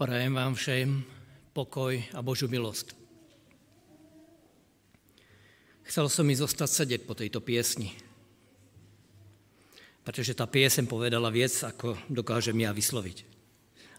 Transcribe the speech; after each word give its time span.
Prajem 0.00 0.32
vám 0.32 0.56
všem 0.56 1.04
pokoj 1.52 1.92
a 2.16 2.24
Božú 2.24 2.48
milosť. 2.48 2.96
Chcel 5.84 6.08
som 6.08 6.24
mi 6.24 6.32
zostať 6.32 6.68
sedieť 6.72 7.00
po 7.04 7.12
tejto 7.12 7.44
piesni, 7.44 7.92
pretože 10.00 10.32
tá 10.32 10.48
piesem 10.48 10.88
povedala 10.88 11.28
viec, 11.28 11.52
ako 11.52 12.00
dokážem 12.08 12.56
ja 12.64 12.72
vysloviť. 12.72 13.28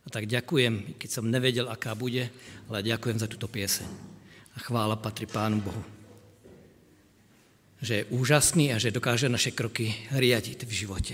A 0.01 0.07
tak 0.09 0.25
ďakujem, 0.25 0.97
keď 0.97 1.09
som 1.21 1.29
nevedel, 1.29 1.69
aká 1.69 1.93
bude, 1.93 2.33
ale 2.65 2.81
ďakujem 2.81 3.21
za 3.21 3.29
túto 3.29 3.45
pieseň. 3.45 3.85
A 3.85 4.65
chvála 4.65 4.97
patrí 4.97 5.29
Pánu 5.29 5.61
Bohu. 5.61 5.85
Že 7.77 7.93
je 7.93 8.07
úžasný 8.09 8.73
a 8.73 8.81
že 8.81 8.89
dokáže 8.89 9.29
naše 9.29 9.53
kroky 9.53 9.93
riadiť 10.09 10.65
v 10.65 10.73
živote. 10.73 11.13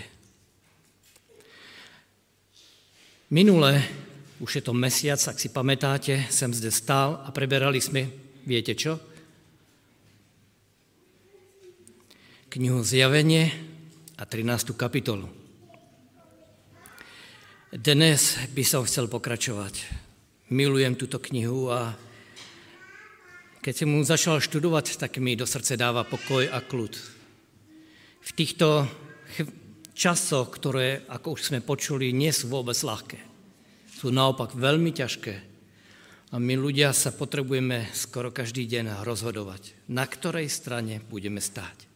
Minule 3.28 4.08
už 4.38 4.62
je 4.62 4.64
to 4.64 4.74
mesiac, 4.74 5.18
ak 5.18 5.42
si 5.42 5.50
pamätáte, 5.50 6.30
sem 6.30 6.54
zde 6.54 6.70
stál 6.70 7.18
a 7.26 7.34
preberali 7.34 7.82
sme, 7.82 8.06
viete 8.46 8.78
čo? 8.78 9.02
Knihu 12.54 12.86
Zjavenie 12.86 13.50
a 14.18 14.24
13. 14.30 14.78
kapitolu. 14.78 15.26
Dnes 17.74 18.38
by 18.54 18.64
som 18.64 18.86
chcel 18.86 19.10
pokračovať. 19.10 19.84
Milujem 20.54 20.96
túto 20.96 21.20
knihu 21.20 21.74
a 21.74 21.92
keď 23.60 23.74
som 23.74 23.90
mu 23.92 24.00
začal 24.06 24.40
študovať, 24.40 25.02
tak 25.02 25.20
mi 25.20 25.36
do 25.36 25.44
srdce 25.44 25.76
dáva 25.76 26.08
pokoj 26.08 26.48
a 26.48 26.64
kľud. 26.64 26.94
V 28.24 28.32
týchto 28.32 28.88
časoch, 29.92 30.48
ktoré, 30.56 31.04
ako 31.10 31.36
už 31.36 31.52
sme 31.52 31.60
počuli, 31.60 32.16
nie 32.16 32.32
sú 32.32 32.48
vôbec 32.48 32.78
ľahké 32.80 33.27
sú 33.98 34.14
naopak 34.14 34.54
veľmi 34.54 34.94
ťažké. 34.94 35.34
A 36.30 36.38
my 36.38 36.54
ľudia 36.54 36.94
sa 36.94 37.10
potrebujeme 37.10 37.90
skoro 37.98 38.30
každý 38.30 38.70
deň 38.70 39.02
rozhodovať, 39.02 39.74
na 39.90 40.06
ktorej 40.06 40.54
strane 40.54 41.02
budeme 41.10 41.42
stáť. 41.42 41.90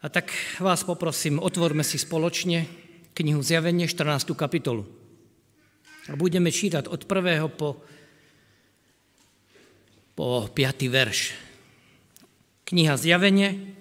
A 0.00 0.08
tak 0.08 0.32
vás 0.56 0.80
poprosím, 0.88 1.36
otvorme 1.36 1.84
si 1.84 2.00
spoločne 2.00 2.64
knihu 3.12 3.44
Zjavenie 3.44 3.84
14. 3.84 4.32
kapitolu. 4.32 4.88
A 6.08 6.16
budeme 6.16 6.48
čítať 6.48 6.88
od 6.88 7.04
prvého 7.04 7.52
po, 7.52 7.84
po 10.16 10.48
5. 10.48 10.88
verš. 10.88 11.36
Kniha 12.64 12.96
Zjavenie, 12.96 13.76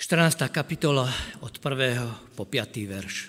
14. 0.00 0.48
kapitola 0.48 1.12
od 1.44 1.60
1. 1.60 2.32
po 2.32 2.48
5. 2.48 2.88
verš. 2.88 3.28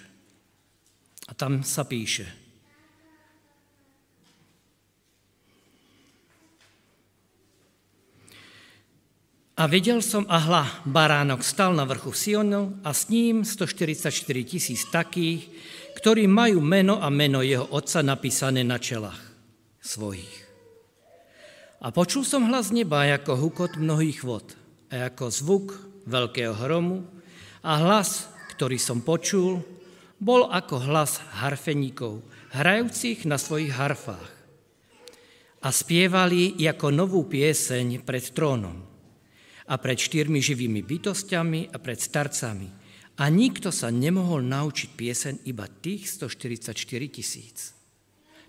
A 1.27 1.35
tam 1.35 1.67
sa 1.67 1.83
píše. 1.83 2.23
A 9.59 9.67
videl 9.67 9.99
som, 9.99 10.23
a 10.31 10.39
hla, 10.39 10.63
baránok 10.87 11.43
stal 11.43 11.75
na 11.75 11.83
vrchu 11.83 12.15
Sionu 12.15 12.79
a 12.87 12.95
s 12.95 13.11
ním 13.11 13.43
144 13.43 14.07
tisíc 14.47 14.87
takých, 14.87 15.51
ktorí 15.99 16.23
majú 16.23 16.63
meno 16.63 17.03
a 17.03 17.11
meno 17.11 17.43
jeho 17.43 17.67
otca 17.67 17.99
napísané 17.99 18.63
na 18.63 18.79
čelách 18.79 19.19
svojich. 19.83 20.47
A 21.83 21.91
počul 21.91 22.23
som 22.23 22.47
hlas 22.47 22.71
neba 22.71 23.03
ako 23.11 23.35
hukot 23.35 23.75
mnohých 23.75 24.23
vod 24.23 24.55
a 24.87 25.11
ako 25.11 25.27
zvuk 25.27 25.90
veľkého 26.05 26.55
hromu 26.55 27.05
a 27.61 27.77
hlas, 27.81 28.29
ktorý 28.55 28.77
som 28.81 29.01
počul, 29.05 29.61
bol 30.21 30.49
ako 30.49 30.85
hlas 30.85 31.17
harfeníkov, 31.41 32.21
hrajúcich 32.53 33.25
na 33.25 33.41
svojich 33.41 33.73
harfách. 33.73 34.29
A 35.61 35.69
spievali 35.69 36.57
ako 36.65 36.89
novú 36.93 37.25
pieseň 37.25 38.01
pred 38.01 38.33
trónom 38.33 38.81
a 39.69 39.77
pred 39.77 39.97
štyrmi 39.97 40.41
živými 40.41 40.81
bytostiami 40.81 41.69
a 41.69 41.77
pred 41.77 41.97
starcami. 42.01 42.69
A 43.21 43.29
nikto 43.29 43.69
sa 43.69 43.93
nemohol 43.93 44.41
naučiť 44.41 44.89
pieseň 44.97 45.35
iba 45.45 45.69
tých 45.69 46.09
144 46.17 46.73
tisíc. 47.13 47.77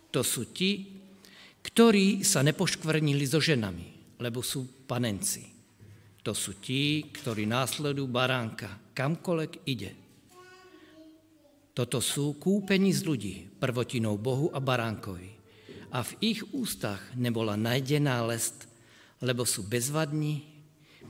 To 0.09 0.25
sú 0.25 0.49
ti, 0.49 1.01
ktorí 1.61 2.25
sa 2.25 2.41
nepoškvrnili 2.41 3.25
so 3.29 3.41
ženami, 3.41 4.17
lebo 4.21 4.41
sú 4.41 4.89
panenci. 4.89 5.52
To 6.23 6.33
sú 6.39 6.63
tí, 6.63 7.11
ktorí 7.11 7.51
následujú 7.51 8.07
baránka, 8.07 8.79
kamkoľvek 8.95 9.53
ide. 9.67 9.93
Toto 11.73 11.99
sú 11.99 12.39
kúpení 12.39 12.95
z 12.95 13.01
ľudí, 13.03 13.35
prvotinou 13.59 14.21
Bohu 14.21 14.53
a 14.55 14.63
baránkovi. 14.63 15.35
A 15.93 16.05
v 16.05 16.13
ich 16.21 16.41
ústach 16.55 17.01
nebola 17.19 17.59
najdená 17.59 18.23
lest, 18.29 18.71
lebo 19.25 19.43
sú 19.43 19.67
bezvadní 19.67 20.45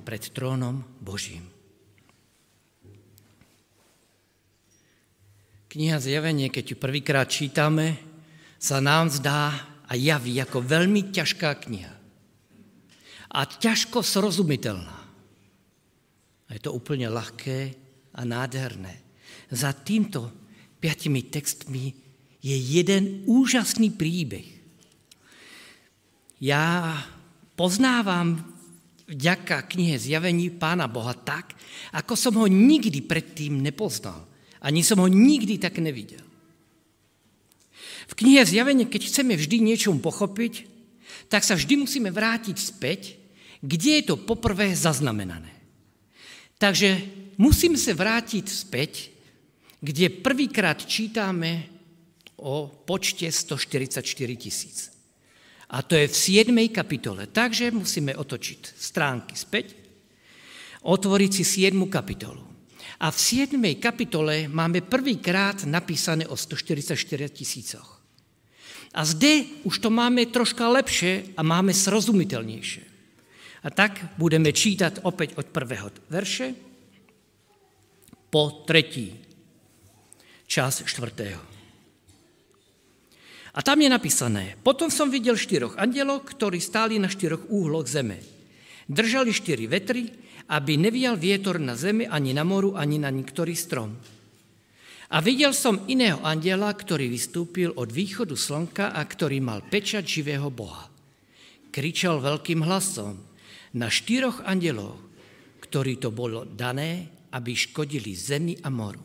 pred 0.07 0.23
trónom 0.33 0.87
Božím. 1.03 1.45
Kniha 5.73 5.99
Zjavenie, 6.01 6.53
keď 6.53 6.73
ju 6.73 6.77
prvýkrát 6.77 7.29
čítame, 7.29 7.97
sa 8.61 8.79
nám 8.79 9.09
zdá 9.11 9.57
a 9.89 9.93
javí 9.97 10.39
ako 10.39 10.63
veľmi 10.63 11.11
ťažká 11.11 11.59
kniha. 11.69 11.95
A 13.33 13.41
ťažko 13.49 14.05
srozumiteľná. 14.05 15.02
A 16.53 16.61
je 16.61 16.69
to 16.69 16.77
úplne 16.77 17.09
ľahké 17.09 17.73
a 18.13 18.29
nádherné. 18.29 19.01
Za 19.49 19.73
týmto 19.73 20.29
piatimi 20.85 21.33
textmi 21.33 21.97
je 22.45 22.53
jeden 22.53 23.25
úžasný 23.25 23.89
príbeh. 23.97 24.45
Ja 26.45 26.93
poznávam 27.57 28.37
vďaka 29.09 29.65
knihe 29.65 29.97
Zjavení 29.97 30.53
Pána 30.53 30.93
Boha 30.93 31.17
tak, 31.17 31.57
ako 31.97 32.13
som 32.21 32.37
ho 32.37 32.45
nikdy 32.45 33.01
predtým 33.01 33.65
nepoznal. 33.65 34.29
Ani 34.61 34.85
som 34.85 35.01
ho 35.01 35.09
nikdy 35.09 35.57
tak 35.57 35.81
nevidel. 35.81 36.21
V 38.13 38.19
knihe 38.19 38.45
Zjavenie, 38.45 38.93
keď 38.93 39.09
chceme 39.09 39.41
vždy 39.41 39.65
niečom 39.65 40.05
pochopiť, 40.05 40.69
tak 41.33 41.49
sa 41.49 41.57
vždy 41.57 41.81
musíme 41.81 42.13
vrátiť 42.13 42.57
späť, 42.61 43.17
kde 43.65 44.03
je 44.03 44.13
to 44.13 44.21
poprvé 44.21 44.77
zaznamenané. 44.77 45.52
Takže 46.63 47.03
musím 47.43 47.75
sa 47.75 47.91
vrátiť 47.91 48.47
späť, 48.47 49.11
kde 49.83 50.15
prvýkrát 50.23 50.79
čítame 50.79 51.67
o 52.39 52.71
počte 52.71 53.27
144 53.27 54.07
tisíc. 54.39 54.95
A 55.75 55.83
to 55.83 55.99
je 55.99 56.07
v 56.07 56.15
7. 56.15 56.55
kapitole. 56.71 57.27
Takže 57.27 57.75
musíme 57.75 58.15
otočiť 58.15 58.79
stránky 58.79 59.35
späť, 59.35 59.75
otvoriť 60.87 61.31
si 61.35 61.67
7. 61.67 61.75
kapitolu. 61.91 62.47
A 63.03 63.11
v 63.11 63.19
7. 63.19 63.59
kapitole 63.83 64.47
máme 64.47 64.87
prvýkrát 64.87 65.67
napísané 65.67 66.31
o 66.31 66.39
144 66.39 66.95
tisícoch. 67.35 67.99
A 68.95 69.03
zde 69.03 69.67
už 69.67 69.83
to 69.83 69.91
máme 69.91 70.31
troška 70.31 70.71
lepšie 70.71 71.35
a 71.35 71.43
máme 71.43 71.75
srozumiteľnejšie. 71.75 72.92
A 73.63 73.69
tak 73.71 74.19
budeme 74.19 74.51
čítať 74.51 75.07
opäť 75.07 75.39
od 75.39 75.47
prvého 75.55 75.89
verše 76.11 76.51
po 78.33 78.67
tretí, 78.67 79.15
čas 80.51 80.83
štvrtého. 80.83 81.39
A 83.53 83.61
tam 83.61 83.85
je 83.85 83.89
napísané, 83.93 84.57
potom 84.65 84.89
som 84.89 85.13
videl 85.13 85.37
štyroch 85.37 85.77
andelov, 85.77 86.25
ktorí 86.25 86.57
stáli 86.57 86.97
na 86.97 87.13
štyroch 87.13 87.53
úhloch 87.53 87.85
zeme. 87.85 88.17
Držali 88.89 89.31
štyri 89.31 89.69
vetry, 89.69 90.09
aby 90.49 90.81
nevial 90.81 91.21
vietor 91.21 91.61
na 91.61 91.77
zemi, 91.77 92.09
ani 92.09 92.33
na 92.33 92.43
moru, 92.43 92.75
ani 92.75 92.97
na 92.97 93.13
niektorý 93.13 93.53
strom. 93.53 93.95
A 95.13 95.21
videl 95.21 95.53
som 95.53 95.85
iného 95.85 96.25
andela, 96.25 96.73
ktorý 96.73 97.13
vystúpil 97.13 97.77
od 97.77 97.93
východu 97.93 98.33
slnka 98.33 98.97
a 98.97 99.01
ktorý 99.05 99.45
mal 99.45 99.61
pečať 99.61 100.09
živého 100.09 100.49
Boha. 100.49 100.89
Kričal 101.69 102.25
veľkým 102.25 102.65
hlasom, 102.65 103.21
na 103.77 103.89
štyroch 103.89 104.45
andelov, 104.45 105.01
ktorí 105.65 105.97
to 105.97 106.13
bolo 106.13 106.45
dané, 106.45 107.09
aby 107.33 107.57
škodili 107.57 108.13
zemi 108.13 108.55
a 108.61 108.69
moru. 108.69 109.01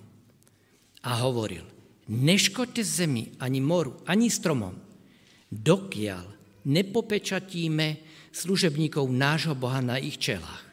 A 1.08 1.24
hovoril, 1.24 1.64
neškodte 2.12 2.84
zemi, 2.84 3.32
ani 3.40 3.64
moru, 3.64 4.04
ani 4.04 4.28
stromom, 4.28 4.76
dokiaľ 5.48 6.26
nepopečatíme 6.68 7.88
služebníkov 8.36 9.08
nášho 9.08 9.56
Boha 9.56 9.80
na 9.80 9.96
ich 9.96 10.20
čelách. 10.20 10.68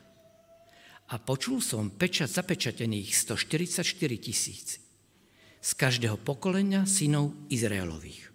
A 1.15 1.21
počul 1.23 1.63
som 1.63 1.95
pečať 1.95 2.43
zapečatených 2.43 3.15
144 3.15 3.87
tisíc 4.19 4.83
z 5.63 5.71
každého 5.79 6.19
pokolenia 6.19 6.83
synov 6.91 7.31
Izraelových. 7.47 8.35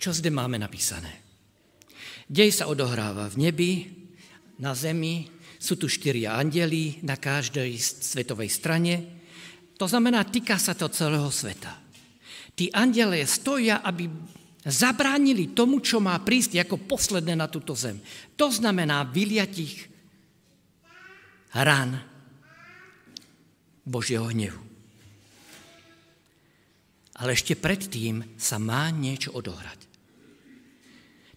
Čo 0.00 0.10
zde 0.16 0.32
máme 0.32 0.56
napísané? 0.56 1.29
Dej 2.30 2.62
sa 2.62 2.70
odohráva 2.70 3.26
v 3.26 3.50
nebi, 3.50 3.72
na 4.62 4.70
zemi, 4.70 5.26
sú 5.58 5.74
tu 5.74 5.90
štyria 5.90 6.38
andeli 6.38 7.02
na 7.02 7.18
každej 7.18 7.74
svetovej 7.82 8.46
strane. 8.46 8.94
To 9.74 9.90
znamená, 9.90 10.22
týka 10.22 10.54
sa 10.54 10.78
to 10.78 10.86
celého 10.86 11.26
sveta. 11.26 11.74
Tí 12.54 12.70
andele 12.70 13.26
stoja, 13.26 13.82
aby 13.82 14.06
zabránili 14.62 15.58
tomu, 15.58 15.82
čo 15.82 15.98
má 15.98 16.14
prísť 16.22 16.62
ako 16.62 16.86
posledné 16.86 17.34
na 17.34 17.50
túto 17.50 17.74
zem. 17.74 17.98
To 18.38 18.46
znamená 18.52 19.10
vyliatich 19.10 19.90
rán 21.50 21.98
Božieho 23.82 24.30
hnevu. 24.30 24.62
Ale 27.20 27.34
ešte 27.34 27.58
predtým 27.58 28.38
sa 28.38 28.56
má 28.56 28.88
niečo 28.88 29.34
odohrať. 29.34 29.89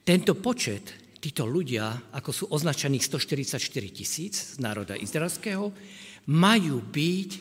Tento 0.04 0.36
počet, 0.36 1.16
títo 1.24 1.48
ľudia, 1.48 2.12
ako 2.12 2.32
sú 2.36 2.46
označení 2.52 3.00
144 3.00 3.56
tisíc 3.96 4.36
z 4.54 4.58
národa 4.60 5.00
izraelského, 5.00 5.72
majú 6.28 6.84
byť 6.84 7.32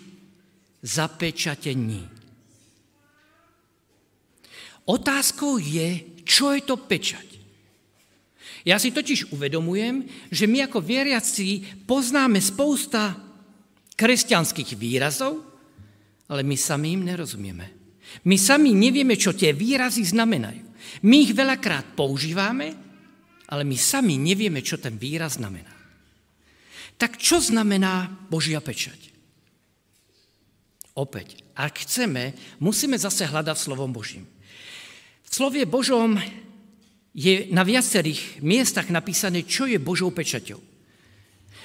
zapečatení. 0.83 2.07
Otázkou 4.87 5.59
je, 5.59 6.23
čo 6.23 6.55
je 6.55 6.63
to 6.63 6.79
pečať. 6.79 7.27
Ja 8.63 8.79
si 8.79 8.95
totiž 8.95 9.35
uvedomujem, 9.35 10.07
že 10.31 10.47
my 10.47 10.71
ako 10.71 10.79
vieriaci 10.79 11.83
poznáme 11.83 12.39
spousta 12.39 13.19
kresťanských 13.99 14.79
výrazov, 14.79 15.43
ale 16.31 16.47
my 16.47 16.55
sami 16.55 16.95
im 16.95 17.03
nerozumieme. 17.11 17.67
My 18.23 18.39
sami 18.39 18.71
nevieme, 18.71 19.19
čo 19.19 19.35
tie 19.35 19.51
výrazy 19.51 20.07
znamenajú. 20.07 20.72
My 21.03 21.25
ich 21.25 21.33
veľakrát 21.33 21.97
používame, 21.97 22.77
ale 23.53 23.69
my 23.69 23.77
sami 23.77 24.17
nevieme, 24.17 24.65
čo 24.65 24.81
ten 24.81 24.97
výraz 24.97 25.37
znamená. 25.37 25.73
Tak 26.97 27.19
čo 27.19 27.43
znamená 27.43 28.09
Božia 28.31 28.63
pečať? 28.63 29.13
Opäť, 30.93 31.41
ak 31.57 31.85
chceme, 31.85 32.37
musíme 32.61 33.01
zase 33.01 33.25
hľadať 33.25 33.57
slovom 33.57 33.93
Božím. 33.93 34.29
V 35.25 35.29
slovie 35.29 35.65
Božom 35.65 36.21
je 37.17 37.49
na 37.53 37.65
viacerých 37.65 38.41
miestach 38.45 38.89
napísané, 38.93 39.45
čo 39.45 39.65
je 39.69 39.81
Božou 39.81 40.13
pečaťou. 40.13 40.61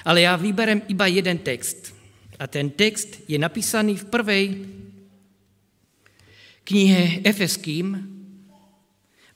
Ale 0.07 0.23
ja 0.23 0.39
vyberem 0.39 0.87
iba 0.87 1.07
jeden 1.11 1.43
text. 1.43 1.91
A 2.39 2.47
ten 2.47 2.71
text 2.71 3.27
je 3.27 3.35
napísaný 3.35 3.99
v 3.99 4.09
prvej 4.11 4.45
knihe 6.67 7.23
Efeským, 7.23 8.16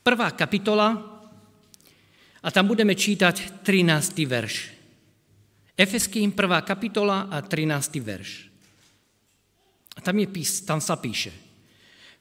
prvá 0.03 0.33
kapitola, 0.33 1.11
a 2.41 2.49
tam 2.49 2.65
budeme 2.65 2.97
čítať 2.97 3.61
13. 3.61 4.25
verš. 4.25 4.73
Efeským, 5.77 6.33
prvá 6.33 6.65
kapitola 6.65 7.29
a 7.29 7.41
13. 7.45 8.01
verš. 8.01 8.49
A 9.97 9.99
tam, 10.01 10.17
je, 10.17 10.27
tam 10.65 10.81
sa 10.81 10.97
píše, 10.97 11.29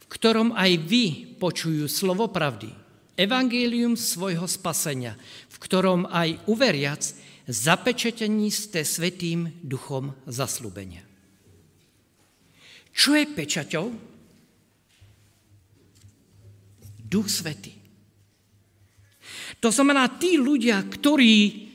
v 0.00 0.06
ktorom 0.12 0.52
aj 0.52 0.70
vy 0.84 1.04
počujú 1.40 1.88
slovo 1.88 2.28
pravdy, 2.28 2.68
evangelium 3.16 3.96
svojho 3.96 4.44
spasenia, 4.44 5.16
v 5.48 5.56
ktorom 5.56 6.04
aj 6.08 6.36
uveriac 6.52 7.00
zapečetení 7.48 8.52
ste 8.52 8.84
svetým 8.84 9.56
duchom 9.64 10.12
zaslúbenia. 10.28 11.04
Čo 12.92 13.16
je 13.16 13.24
pečaťou? 13.24 13.86
Duch 17.10 17.26
Svetý. 17.26 17.74
To 19.58 19.68
znamená, 19.68 20.06
tí 20.16 20.38
ľudia, 20.38 20.78
ktorí, 20.86 21.68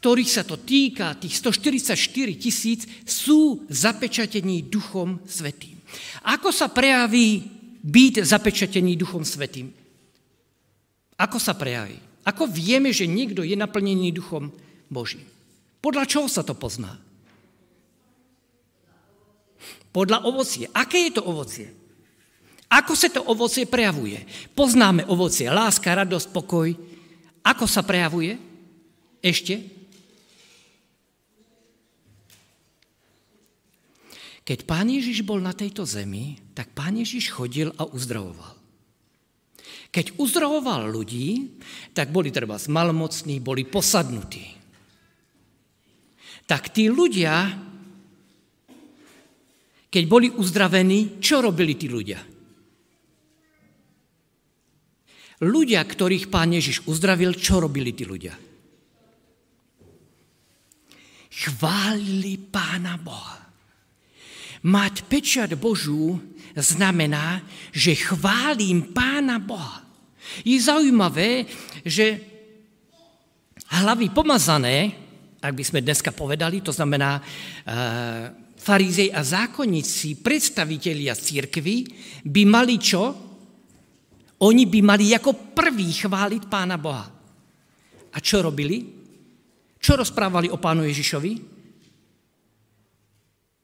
ktorých 0.00 0.30
sa 0.32 0.42
to 0.42 0.56
týka, 0.58 1.14
tých 1.20 1.36
144 1.38 1.94
tisíc, 2.40 2.88
sú 3.04 3.68
zapečatení 3.68 4.66
Duchom 4.66 5.20
Svetým. 5.28 5.76
Ako 6.24 6.48
sa 6.50 6.72
prejaví 6.72 7.44
byť 7.84 8.14
zapečatený 8.24 8.96
Duchom 8.96 9.22
Svetým. 9.22 9.70
Ako 11.20 11.38
sa 11.38 11.54
prejaví? 11.54 12.00
Ako 12.24 12.48
vieme, 12.48 12.90
že 12.90 13.06
niekto 13.06 13.44
je 13.46 13.54
naplnený 13.54 14.10
Duchom 14.16 14.50
Božím? 14.88 15.26
Podľa 15.82 16.04
čoho 16.06 16.26
sa 16.30 16.46
to 16.46 16.54
pozná? 16.54 16.98
Podľa 19.92 20.24
ovocie. 20.24 20.70
Aké 20.72 21.10
je 21.10 21.12
to 21.18 21.22
ovocie? 21.26 21.81
Ako 22.72 22.96
sa 22.96 23.12
to 23.12 23.20
ovocie 23.28 23.68
prejavuje? 23.68 24.24
Poznáme 24.56 25.04
ovocie. 25.04 25.44
Láska, 25.44 25.92
radosť, 25.92 26.28
pokoj. 26.32 26.72
Ako 27.44 27.68
sa 27.68 27.84
prejavuje? 27.84 28.40
Ešte? 29.20 29.60
Keď 34.42 34.58
pán 34.64 34.88
Ježiš 34.88 35.20
bol 35.20 35.38
na 35.38 35.52
tejto 35.52 35.84
zemi, 35.84 36.40
tak 36.56 36.72
pán 36.72 36.96
Ježiš 36.96 37.30
chodil 37.30 37.68
a 37.76 37.84
uzdravoval. 37.84 38.58
Keď 39.92 40.16
uzdravoval 40.16 40.88
ľudí, 40.88 41.60
tak 41.92 42.08
boli 42.08 42.32
treba 42.32 42.56
malomocní, 42.56 43.44
boli 43.44 43.68
posadnutí. 43.68 44.56
Tak 46.48 46.72
tí 46.72 46.88
ľudia, 46.88 47.52
keď 49.92 50.04
boli 50.08 50.32
uzdravení, 50.32 51.20
čo 51.20 51.44
robili 51.44 51.76
tí 51.76 51.92
ľudia? 51.92 52.31
Ľudia, 55.42 55.82
ktorých 55.82 56.30
pán 56.30 56.54
Ježiš 56.54 56.86
uzdravil, 56.86 57.34
čo 57.34 57.58
robili 57.58 57.90
tí 57.90 58.06
ľudia? 58.06 58.38
Chválili 61.32 62.38
pána 62.38 62.94
Boha. 63.02 63.42
Mať 64.62 65.02
pečať 65.10 65.58
Božú 65.58 66.14
znamená, 66.54 67.42
že 67.74 67.98
chválim 67.98 68.94
Pána 68.94 69.42
Boha. 69.42 69.82
Je 70.46 70.54
zaujímavé, 70.62 71.50
že 71.82 72.22
hlavy 73.74 74.14
pomazané, 74.14 74.94
ak 75.42 75.52
by 75.58 75.64
sme 75.66 75.80
dneska 75.82 76.14
povedali, 76.14 76.62
to 76.62 76.70
znamená 76.70 77.18
uh, 77.18 78.30
farizej 78.54 79.10
a 79.10 79.26
zákonníci, 79.26 80.22
predstavitelia 80.22 81.18
církvy, 81.18 81.76
by 82.22 82.42
mali 82.46 82.78
čo? 82.78 83.31
Oni 84.42 84.66
by 84.66 84.80
mali 84.82 85.14
ako 85.14 85.54
prvý 85.54 85.94
chváliť 85.94 86.42
Pána 86.50 86.74
Boha. 86.76 87.06
A 88.12 88.18
čo 88.18 88.42
robili? 88.42 88.82
Čo 89.78 89.98
rozprávali 90.02 90.50
o 90.50 90.58
Pánu 90.58 90.82
Ježišovi? 90.82 91.52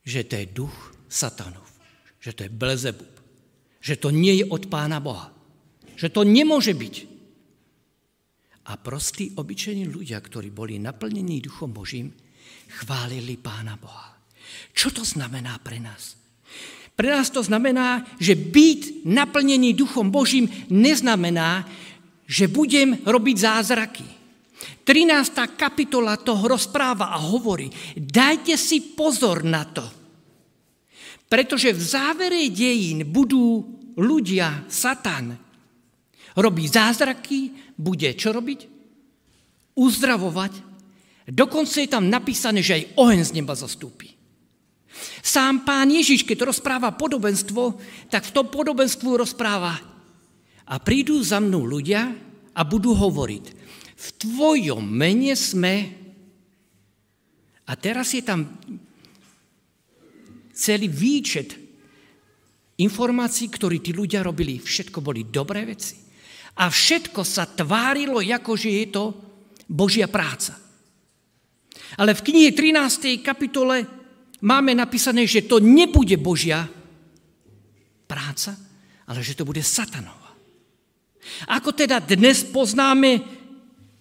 že 0.08 0.24
to 0.24 0.40
je 0.40 0.46
duch 0.48 0.76
satanov, 1.04 1.68
že 2.16 2.32
to 2.32 2.48
je 2.48 2.50
Belzebub, 2.50 3.12
že 3.76 4.00
to 4.00 4.08
nie 4.08 4.40
je 4.40 4.44
od 4.48 4.64
Pána 4.72 5.04
Boha, 5.04 5.28
že 5.92 6.08
to 6.08 6.24
nemôže 6.24 6.72
byť. 6.72 6.96
A 8.68 8.76
prostí, 8.80 9.32
obyčejní 9.36 9.88
ľudia, 9.88 10.20
ktorí 10.20 10.48
boli 10.52 10.80
naplnení 10.80 11.44
Duchom 11.44 11.72
Božím, 11.72 12.12
chválili 12.68 13.36
Pána 13.36 13.76
Boha. 13.76 14.16
Čo 14.72 14.92
to 14.92 15.04
znamená 15.04 15.60
pre 15.60 15.80
nás? 15.80 16.17
Pre 16.98 17.14
nás 17.14 17.30
to 17.30 17.46
znamená, 17.46 18.02
že 18.18 18.34
byť 18.34 19.06
naplnený 19.06 19.78
Duchom 19.78 20.10
Božím 20.10 20.50
neznamená, 20.66 21.62
že 22.26 22.50
budem 22.50 22.98
robiť 23.06 23.36
zázraky. 23.38 24.02
13. 24.82 25.54
kapitola 25.54 26.18
toho 26.18 26.58
rozpráva 26.58 27.14
a 27.14 27.22
hovorí, 27.22 27.70
dajte 27.94 28.58
si 28.58 28.98
pozor 28.98 29.46
na 29.46 29.62
to, 29.62 29.86
pretože 31.30 31.70
v 31.70 31.82
závere 31.86 32.50
dejín 32.50 33.06
budú 33.06 33.62
ľudia, 33.94 34.66
Satan, 34.66 35.38
robí 36.34 36.66
zázraky, 36.66 37.70
bude 37.78 38.10
čo 38.18 38.34
robiť? 38.34 38.60
Uzdravovať. 39.78 40.52
Dokonca 41.30 41.78
je 41.78 41.86
tam 41.86 42.10
napísané, 42.10 42.58
že 42.58 42.74
aj 42.74 42.84
oheň 42.98 43.20
z 43.22 43.34
neba 43.38 43.54
zastúpi. 43.54 44.17
Sám 45.22 45.66
pán 45.66 45.90
Ježiš, 45.90 46.24
keď 46.24 46.48
rozpráva 46.48 46.94
podobenstvo, 46.94 47.76
tak 48.08 48.26
v 48.28 48.34
tom 48.34 48.46
podobenstvu 48.48 49.18
rozpráva 49.18 49.76
a 50.68 50.74
prídu 50.76 51.16
za 51.24 51.40
mnou 51.40 51.64
ľudia 51.64 52.12
a 52.52 52.60
budú 52.64 52.92
hovoriť, 52.92 53.44
v 53.98 54.08
tvojom 54.20 54.84
mene 54.84 55.34
sme... 55.34 55.96
A 57.68 57.76
teraz 57.76 58.16
je 58.16 58.24
tam 58.24 58.48
celý 60.56 60.88
výčet 60.88 61.52
informácií, 62.80 63.52
ktoré 63.52 63.82
tí 63.82 63.92
ľudia 63.92 64.24
robili. 64.24 64.56
Všetko 64.56 65.04
boli 65.04 65.28
dobré 65.28 65.68
veci. 65.68 66.00
A 66.58 66.72
všetko 66.72 67.20
sa 67.22 67.44
tvárilo, 67.44 68.24
ako 68.24 68.56
že 68.56 68.70
je 68.72 68.86
to 68.88 69.04
Božia 69.68 70.08
práca. 70.08 70.56
Ale 72.00 72.16
v 72.16 72.24
knihe 72.24 72.50
13. 72.56 73.20
kapitole 73.20 73.97
máme 74.42 74.74
napísané, 74.74 75.26
že 75.26 75.46
to 75.46 75.58
nebude 75.58 76.14
Božia 76.20 76.66
práca, 78.08 78.56
ale 79.08 79.20
že 79.20 79.36
to 79.36 79.44
bude 79.44 79.60
satanova. 79.64 80.32
Ako 81.52 81.76
teda 81.76 82.00
dnes 82.00 82.44
poznáme 82.44 83.38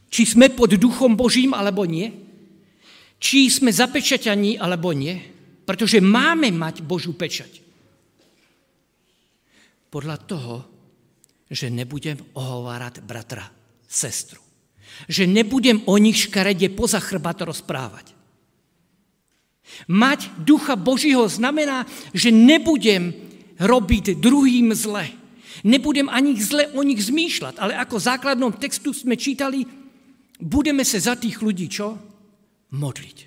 Či 0.07 0.23
sme 0.39 0.47
pod 0.47 0.71
duchom 0.79 1.19
Božím, 1.19 1.51
alebo 1.51 1.83
nie? 1.83 2.07
Či 3.19 3.51
sme 3.51 3.75
zapečaťaní, 3.75 4.55
alebo 4.55 4.95
nie? 4.95 5.19
Pretože 5.67 5.99
máme 5.99 6.47
mať 6.55 6.79
Božú 6.79 7.11
pečať. 7.11 7.59
Podľa 9.91 10.17
toho, 10.23 10.55
že 11.51 11.67
nebudem 11.67 12.19
ohovárať 12.35 13.03
bratra, 13.03 13.47
sestru. 13.83 14.39
Že 15.11 15.27
nebudem 15.27 15.83
o 15.87 15.95
nich 15.99 16.27
škarede 16.27 16.71
poza 16.71 17.03
chrbát 17.03 17.43
rozprávať. 17.43 18.16
Mať 19.87 20.31
ducha 20.41 20.75
Božího 20.75 21.27
znamená, 21.27 21.85
že 22.15 22.33
nebudem 22.33 23.13
robiť 23.59 24.17
druhým 24.17 24.73
zle. 24.73 25.09
Nebudem 25.65 26.07
ani 26.09 26.37
zle 26.37 26.69
o 26.77 26.81
nich 26.85 27.01
zmýšľať, 27.01 27.57
ale 27.57 27.73
ako 27.77 27.97
základnom 27.97 28.53
textu 28.53 28.93
sme 28.93 29.17
čítali, 29.17 29.65
budeme 30.37 30.85
sa 30.85 31.01
za 31.01 31.13
tých 31.17 31.41
ľudí 31.41 31.65
čo? 31.65 31.97
Modliť. 32.73 33.17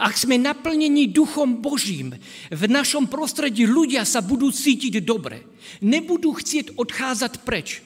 Ak 0.00 0.16
sme 0.18 0.40
naplnení 0.40 1.12
duchom 1.12 1.60
Božím, 1.62 2.16
v 2.48 2.62
našom 2.66 3.06
prostredí 3.06 3.68
ľudia 3.68 4.02
sa 4.08 4.24
budú 4.24 4.50
cítiť 4.50 5.04
dobre. 5.04 5.46
Nebudú 5.84 6.32
chcieť 6.36 6.74
odcházať 6.80 7.44
preč. 7.44 7.84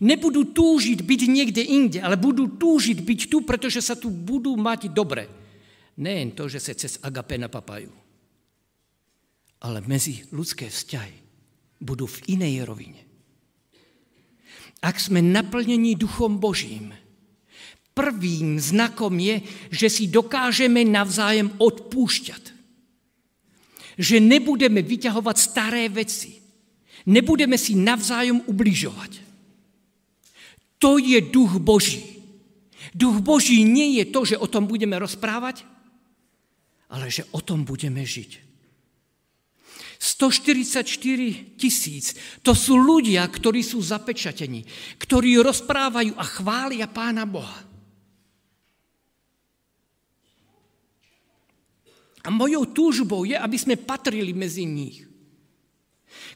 Nebudú 0.00 0.50
túžiť 0.50 1.04
byť 1.04 1.20
niekde 1.28 1.62
inde, 1.62 1.98
ale 2.00 2.16
budú 2.16 2.48
túžiť 2.48 2.98
byť 3.02 3.20
tu, 3.28 3.44
pretože 3.44 3.84
sa 3.84 3.94
tu 3.98 4.08
budú 4.08 4.56
mať 4.56 4.88
dobre. 4.88 5.28
Nejen 6.02 6.34
to, 6.34 6.50
že 6.50 6.58
sa 6.58 6.74
cez 6.74 6.98
agape 6.98 7.38
napapajú, 7.38 7.94
ale 9.62 9.78
medzi 9.86 10.26
ľudské 10.34 10.66
vzťahy 10.66 11.14
budú 11.78 12.10
v 12.10 12.18
inej 12.34 12.66
rovine. 12.66 13.02
Ak 14.82 14.98
sme 14.98 15.22
naplnení 15.22 15.94
duchom 15.94 16.42
Božím, 16.42 16.90
prvým 17.94 18.58
znakom 18.58 19.14
je, 19.14 19.46
že 19.70 19.86
si 19.86 20.10
dokážeme 20.10 20.82
navzájem 20.82 21.54
odpúšťať. 21.62 22.50
Že 23.94 24.16
nebudeme 24.18 24.82
vyťahovať 24.82 25.36
staré 25.38 25.86
veci. 25.86 26.42
Nebudeme 27.06 27.54
si 27.54 27.78
navzájom 27.78 28.42
ubližovať. 28.50 29.22
To 30.82 30.98
je 30.98 31.22
duch 31.22 31.62
Boží. 31.62 32.02
Duch 32.90 33.22
Boží 33.22 33.62
nie 33.62 34.02
je 34.02 34.10
to, 34.10 34.26
že 34.26 34.40
o 34.40 34.50
tom 34.50 34.66
budeme 34.66 34.98
rozprávať, 34.98 35.62
ale 36.92 37.08
že 37.08 37.24
o 37.32 37.40
tom 37.40 37.64
budeme 37.64 38.04
žiť. 38.04 38.52
144 40.02 40.82
tisíc, 41.56 42.18
to 42.42 42.52
sú 42.58 42.74
ľudia, 42.74 43.22
ktorí 43.22 43.62
sú 43.62 43.78
zapečatení, 43.78 44.66
ktorí 44.98 45.38
rozprávajú 45.40 46.18
a 46.18 46.24
chvália 46.26 46.90
Pána 46.90 47.22
Boha. 47.22 47.62
A 52.22 52.28
mojou 52.30 52.66
túžbou 52.70 53.22
je, 53.26 53.38
aby 53.38 53.58
sme 53.58 53.78
patrili 53.78 54.34
medzi 54.34 54.66
nich, 54.66 55.06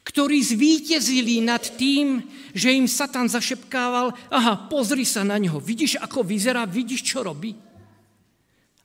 ktorí 0.03 0.39
zvíťazili 0.39 1.43
nad 1.43 1.63
tým, 1.75 2.23
že 2.55 2.71
im 2.71 2.87
Satan 2.87 3.27
zašepkával, 3.27 4.15
aha, 4.31 4.71
pozri 4.71 5.03
sa 5.03 5.27
na 5.27 5.35
neho, 5.35 5.59
vidíš, 5.59 5.99
ako 5.99 6.23
vyzerá, 6.23 6.63
vidíš, 6.63 7.03
čo 7.03 7.19
robí. 7.23 7.66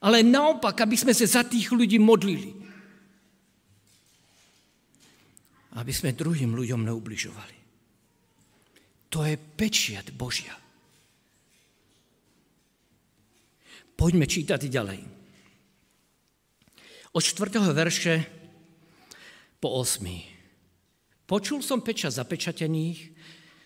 Ale 0.03 0.27
naopak, 0.27 0.75
aby 0.83 0.99
sme 0.99 1.15
sa 1.15 1.25
za 1.25 1.43
tých 1.47 1.71
ľudí 1.71 1.97
modlili 2.03 2.63
aby 5.73 5.93
sme 5.93 6.13
druhým 6.13 6.53
ľuďom 6.53 6.85
neubližovali. 6.85 7.57
To 9.13 9.25
je 9.25 9.37
pečiat 9.37 10.13
Božia. 10.13 10.53
Poďme 13.97 14.27
čítať 14.29 14.69
ďalej. 14.69 15.01
Od 17.13 17.23
4. 17.23 17.61
verše 17.77 18.25
po 19.61 19.69
8. 19.81 21.29
Počul 21.29 21.61
som 21.61 21.85
peča 21.85 22.09
zapečatených 22.09 23.13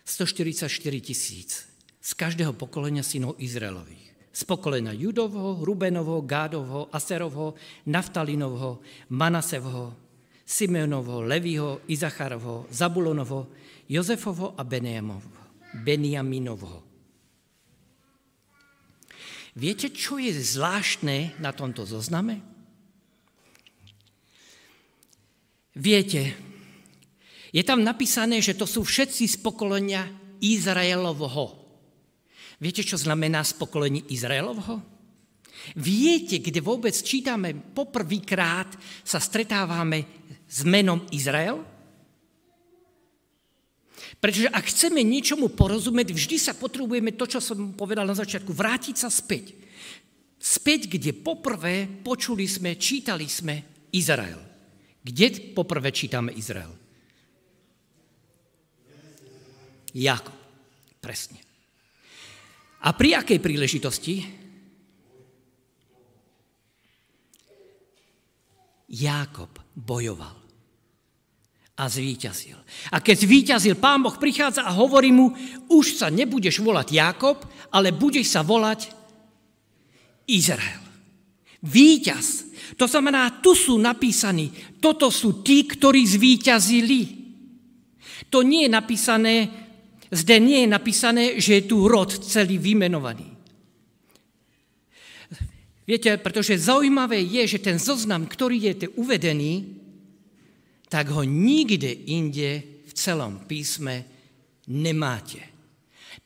144 0.02 0.70
tisíc 1.02 1.66
z 2.02 2.10
každého 2.14 2.54
pokolenia 2.54 3.02
synov 3.02 3.38
Izraelových. 3.38 4.05
Z 4.36 4.44
pokolenia 4.44 4.92
Judovho, 4.92 5.64
Rubenovho, 5.64 6.20
Gádovho, 6.20 6.92
Aserovho, 6.92 7.56
Naftalinovho, 7.88 8.84
Manasevho, 9.16 9.96
Simeonovho, 10.44 11.24
Levího, 11.24 11.80
Izacharovho, 11.88 12.68
Zabulonovho, 12.68 13.48
Jozefovho 13.88 14.52
a 14.52 14.62
Beniaminovho. 15.72 16.84
Viete, 19.56 19.88
čo 19.88 20.20
je 20.20 20.36
zvláštne 20.36 21.40
na 21.40 21.56
tomto 21.56 21.88
zozname? 21.88 22.44
Viete, 25.72 26.36
je 27.56 27.64
tam 27.64 27.80
napísané, 27.80 28.44
že 28.44 28.52
to 28.52 28.68
sú 28.68 28.84
všetci 28.84 29.24
z 29.32 29.36
pokolenia 29.40 30.04
Izraelovho. 30.44 31.65
Viete, 32.56 32.80
čo 32.80 32.96
znamená 32.96 33.44
z 33.44 33.52
pokolení 33.60 34.08
Izraelovho? 34.08 34.80
Viete, 35.76 36.40
kde 36.40 36.62
vôbec 36.62 36.94
čítame 36.94 37.52
poprvýkrát, 37.52 38.70
sa 39.02 39.18
stretávame 39.18 40.06
s 40.46 40.62
menom 40.62 41.04
Izrael? 41.12 41.60
Pretože 44.16 44.48
ak 44.48 44.64
chceme 44.72 45.04
niečomu 45.04 45.52
porozumieť, 45.52 46.16
vždy 46.16 46.36
sa 46.40 46.56
potrebujeme 46.56 47.12
to, 47.12 47.28
čo 47.28 47.40
som 47.42 47.76
povedal 47.76 48.08
na 48.08 48.16
začiatku, 48.16 48.48
vrátiť 48.54 48.96
sa 48.96 49.12
späť. 49.12 49.52
Späť, 50.40 50.88
kde 50.88 51.12
poprvé 51.12 51.84
počuli 52.00 52.48
sme, 52.48 52.80
čítali 52.80 53.28
sme 53.28 53.88
Izrael. 53.92 54.40
Kde 55.04 55.52
poprvé 55.52 55.92
čítame 55.92 56.32
Izrael? 56.32 56.72
Jakob. 59.92 60.36
Presne. 61.00 61.45
A 62.84 62.92
pri 62.92 63.16
akej 63.16 63.40
príležitosti? 63.40 64.14
Jákob 68.86 69.50
bojoval 69.74 70.46
a 71.76 71.84
zvíťazil. 71.92 72.56
A 72.88 73.04
keď 73.04 73.16
zvíťazil, 73.28 73.76
pán 73.76 74.00
Boh 74.00 74.16
prichádza 74.16 74.64
a 74.64 74.72
hovorí 74.72 75.12
mu, 75.12 75.36
už 75.68 76.00
sa 76.00 76.08
nebudeš 76.08 76.64
volať 76.64 76.88
Jákob, 76.96 77.44
ale 77.68 77.92
budeš 77.92 78.32
sa 78.32 78.40
volať 78.40 78.88
Izrael. 80.24 80.80
Výťaz. 81.60 82.48
To 82.80 82.88
znamená, 82.88 83.44
tu 83.44 83.52
sú 83.52 83.76
napísaní, 83.76 84.48
toto 84.80 85.12
sú 85.12 85.44
tí, 85.44 85.68
ktorí 85.68 86.02
zvíťazili. 86.06 87.00
To 88.32 88.40
nie 88.40 88.64
je 88.66 88.70
napísané, 88.72 89.34
zde 90.10 90.36
nie 90.38 90.64
je 90.64 90.68
napísané, 90.68 91.24
že 91.40 91.60
je 91.60 91.68
tu 91.70 91.86
rod 91.86 92.10
celý 92.10 92.58
vymenovaný. 92.58 93.36
Viete, 95.86 96.18
pretože 96.18 96.58
zaujímavé 96.58 97.22
je, 97.22 97.46
že 97.46 97.62
ten 97.62 97.78
zoznam, 97.78 98.26
ktorý 98.26 98.58
je 98.58 98.74
tu 98.74 98.86
uvedený, 98.98 99.78
tak 100.90 101.14
ho 101.14 101.22
nikde 101.22 101.90
inde 102.10 102.82
v 102.86 102.92
celom 102.94 103.46
písme 103.46 104.02
nemáte. 104.66 105.42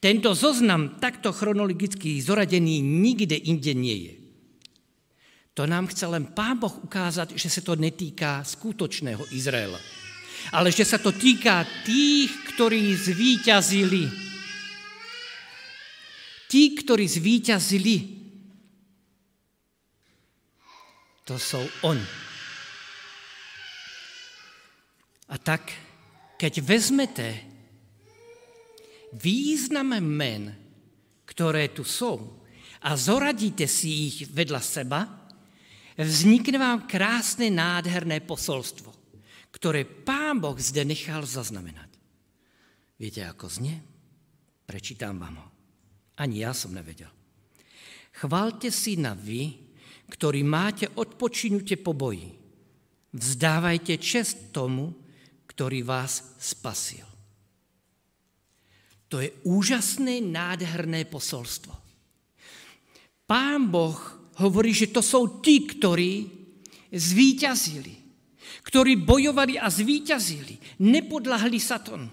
Tento 0.00 0.32
zoznam 0.32 0.96
takto 0.96 1.28
chronologicky 1.28 2.25
zoradený 2.25 2.80
nikde 2.80 3.37
inde 3.37 3.72
nie 3.76 3.96
je. 4.08 4.14
To 5.60 5.68
nám 5.68 5.92
chce 5.92 6.08
len 6.08 6.32
Pán 6.32 6.56
Boh 6.56 6.72
ukázať, 6.72 7.37
že 7.37 7.52
sa 7.52 7.60
to 7.60 7.76
netýka 7.76 8.40
skutočného 8.40 9.28
Izraela, 9.37 9.76
ale 10.49 10.73
že 10.73 10.88
sa 10.88 10.97
to 10.97 11.12
týka 11.12 11.62
tých, 11.85 12.32
ktorí 12.56 12.97
zvíťazili. 12.97 14.04
Tí, 16.50 16.62
ktorí 16.75 17.04
zvíťazili 17.06 18.20
To 21.30 21.38
sú 21.38 21.62
oni. 21.87 22.02
A 25.30 25.38
tak, 25.38 25.62
keď 26.35 26.59
vezmete 26.59 27.38
význam 29.14 29.94
men, 30.02 30.50
ktoré 31.23 31.70
tu 31.70 31.87
sú, 31.87 32.18
a 32.82 32.99
zoradíte 32.99 33.70
si 33.70 34.11
ich 34.11 34.26
vedľa 34.26 34.59
seba, 34.59 35.06
vznikne 35.94 36.59
vám 36.59 36.90
krásne, 36.90 37.47
nádherné 37.47 38.26
posolstvo, 38.26 38.89
ktoré 39.50 39.83
Pán 39.85 40.38
Boh 40.38 40.57
zde 40.59 40.87
nechal 40.87 41.26
zaznamenať. 41.26 41.90
Viete, 43.00 43.26
ako 43.26 43.50
znie? 43.50 43.76
Prečítam 44.66 45.19
vám 45.19 45.37
ho. 45.40 45.49
Ani 46.21 46.45
ja 46.45 46.54
som 46.54 46.71
nevedel. 46.71 47.11
Chválte 48.14 48.69
si 48.69 49.00
na 49.00 49.16
vy, 49.16 49.57
ktorý 50.11 50.42
máte 50.45 50.90
odpočinutie 50.90 51.78
po 51.80 51.95
boji. 51.95 52.28
Vzdávajte 53.11 53.99
čest 53.99 54.54
tomu, 54.54 54.95
ktorý 55.50 55.83
vás 55.83 56.37
spasil. 56.38 57.07
To 59.11 59.19
je 59.19 59.35
úžasné, 59.42 60.23
nádherné 60.23 61.02
posolstvo. 61.11 61.75
Pán 63.26 63.71
Boh 63.71 63.99
hovorí, 64.38 64.71
že 64.71 64.95
to 64.95 65.02
sú 65.02 65.42
tí, 65.42 65.66
ktorí 65.66 66.30
zvíťazili, 66.95 68.00
ktorí 68.64 69.00
bojovali 69.00 69.57
a 69.57 69.69
zvíťazili, 69.73 70.83
nepodlahli 70.85 71.59
Satanu. 71.61 72.09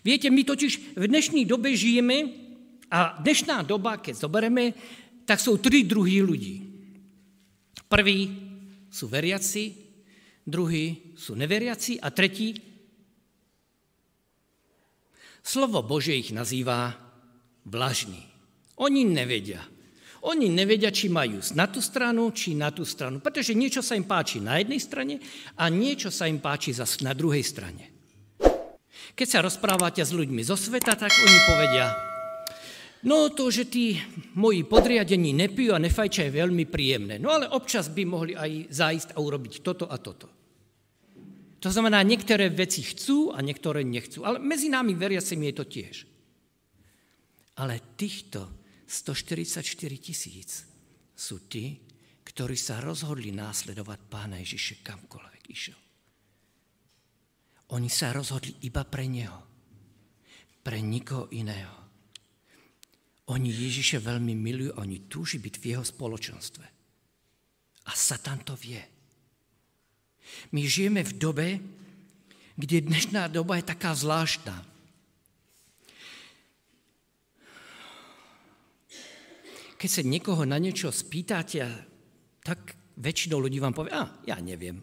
Viete, 0.00 0.30
my 0.32 0.42
totiž 0.46 0.96
v 0.96 1.04
dnešní 1.04 1.44
dobe 1.44 1.74
žijeme 1.76 2.32
a 2.88 3.18
dnešná 3.20 3.66
doba, 3.66 3.98
keď 3.98 4.14
zoberieme, 4.24 4.72
tak 5.26 5.42
sú 5.42 5.58
tri 5.58 5.82
druhy 5.82 6.22
ľudí. 6.22 6.56
Prvý 7.90 8.30
sú 8.88 9.10
veriaci, 9.10 9.74
druhý 10.46 11.14
sú 11.18 11.34
neveriaci 11.34 11.98
a 11.98 12.08
tretí 12.14 12.54
Slovo 15.46 15.78
Bože 15.86 16.10
ich 16.10 16.34
nazýva 16.34 16.90
vlažní. 17.62 18.18
Oni 18.82 19.06
nevedia. 19.06 19.62
Oni 20.26 20.50
nevedia, 20.50 20.90
či 20.90 21.06
majú 21.06 21.38
na 21.54 21.70
tú 21.70 21.78
stranu, 21.78 22.34
či 22.34 22.58
na 22.58 22.74
tú 22.74 22.82
stranu. 22.82 23.22
Pretože 23.22 23.54
niečo 23.54 23.78
sa 23.78 23.94
im 23.94 24.02
páči 24.02 24.42
na 24.42 24.58
jednej 24.58 24.82
strane 24.82 25.14
a 25.54 25.70
niečo 25.70 26.10
sa 26.10 26.26
im 26.26 26.42
páči 26.42 26.74
zase 26.74 27.06
na 27.06 27.14
druhej 27.14 27.46
strane. 27.46 27.94
Keď 29.14 29.26
sa 29.30 29.44
rozprávate 29.46 30.02
s 30.02 30.10
ľuďmi 30.10 30.42
zo 30.42 30.58
sveta, 30.58 30.98
tak 30.98 31.14
oni 31.14 31.38
povedia, 31.46 31.84
no 33.06 33.30
to, 33.30 33.54
že 33.54 33.70
tí 33.70 33.94
moji 34.34 34.66
podriadení 34.66 35.30
nepijú 35.30 35.78
a 35.78 35.82
nefajčia 35.82 36.26
je 36.26 36.38
veľmi 36.42 36.66
príjemné. 36.66 37.22
No 37.22 37.30
ale 37.30 37.46
občas 37.46 37.86
by 37.86 38.02
mohli 38.02 38.34
aj 38.34 38.72
zájsť 38.74 39.08
a 39.14 39.22
urobiť 39.22 39.54
toto 39.62 39.86
a 39.86 39.94
toto. 39.94 40.26
To 41.62 41.68
znamená, 41.70 42.02
niektoré 42.02 42.50
veci 42.50 42.82
chcú 42.82 43.30
a 43.30 43.38
niektoré 43.40 43.86
nechcú. 43.86 44.26
Ale 44.26 44.42
medzi 44.42 44.68
nami 44.68 44.92
veriacimi 44.98 45.50
je 45.50 45.54
to 45.54 45.64
tiež. 45.64 45.96
Ale 47.56 47.80
týchto 47.94 48.55
144 48.86 49.66
tisíc 49.98 50.62
sú 51.12 51.50
tí, 51.50 51.82
ktorí 52.22 52.54
sa 52.54 52.78
rozhodli 52.78 53.34
následovať 53.34 53.98
pána 54.06 54.38
Ježiše 54.42 54.82
kamkoľvek 54.86 55.42
išiel. 55.50 55.78
Oni 57.74 57.90
sa 57.90 58.14
rozhodli 58.14 58.54
iba 58.62 58.86
pre 58.86 59.10
neho, 59.10 59.42
pre 60.62 60.78
nikoho 60.78 61.26
iného. 61.34 61.74
Oni 63.26 63.50
Ježiše 63.50 63.98
veľmi 63.98 64.38
milujú, 64.38 64.78
oni 64.78 65.10
túži 65.10 65.42
byť 65.42 65.54
v 65.58 65.64
jeho 65.74 65.82
spoločenstve. 65.82 66.66
A 67.86 67.92
Satan 67.94 68.46
to 68.46 68.54
vie. 68.54 68.78
My 70.54 70.62
žijeme 70.62 71.02
v 71.02 71.12
dobe, 71.18 71.48
kde 72.54 72.86
dnešná 72.86 73.26
doba 73.30 73.58
je 73.58 73.66
taká 73.66 73.94
zvláštna. 73.98 74.75
Keď 79.76 79.90
sa 79.92 80.02
niekoho 80.02 80.48
na 80.48 80.56
niečo 80.56 80.88
spýtate, 80.88 81.60
tak 82.40 82.60
väčšinou 82.96 83.44
ľudí 83.44 83.60
vám 83.60 83.76
povie, 83.76 83.92
a 83.92 84.08
ja 84.24 84.40
neviem. 84.40 84.80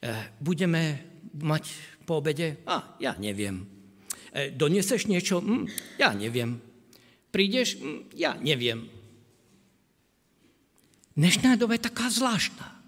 E, 0.00 0.08
budeme 0.40 1.04
mať 1.36 1.64
po 2.08 2.24
obede? 2.24 2.64
A 2.64 2.96
ja 2.96 3.12
neviem. 3.20 3.66
E, 4.32 4.50
donieseš 4.56 5.04
niečo? 5.04 5.44
Hm, 5.44 5.68
ja 6.00 6.16
neviem. 6.16 6.56
Prídeš? 7.28 7.76
Hm, 7.76 8.08
ja 8.16 8.32
neviem. 8.40 8.88
Dnešná 11.18 11.58
doba 11.58 11.74
je 11.74 11.86
taká 11.90 12.08
zvláštna. 12.08 12.78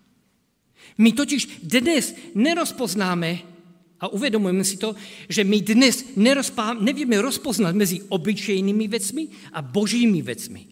My 1.02 1.10
totiž 1.10 1.66
dnes 1.66 2.14
nerozpoznáme, 2.38 3.42
a 4.00 4.08
uvedomujeme 4.08 4.64
si 4.64 4.80
to, 4.80 4.96
že 5.28 5.44
my 5.44 5.60
dnes 5.60 6.16
nerozpá, 6.16 6.72
nevieme 6.72 7.20
rozpoznať 7.20 7.74
medzi 7.76 7.96
obyčejnými 8.08 8.86
vecmi 8.88 9.24
a 9.52 9.60
božími 9.60 10.24
vecmi. 10.24 10.62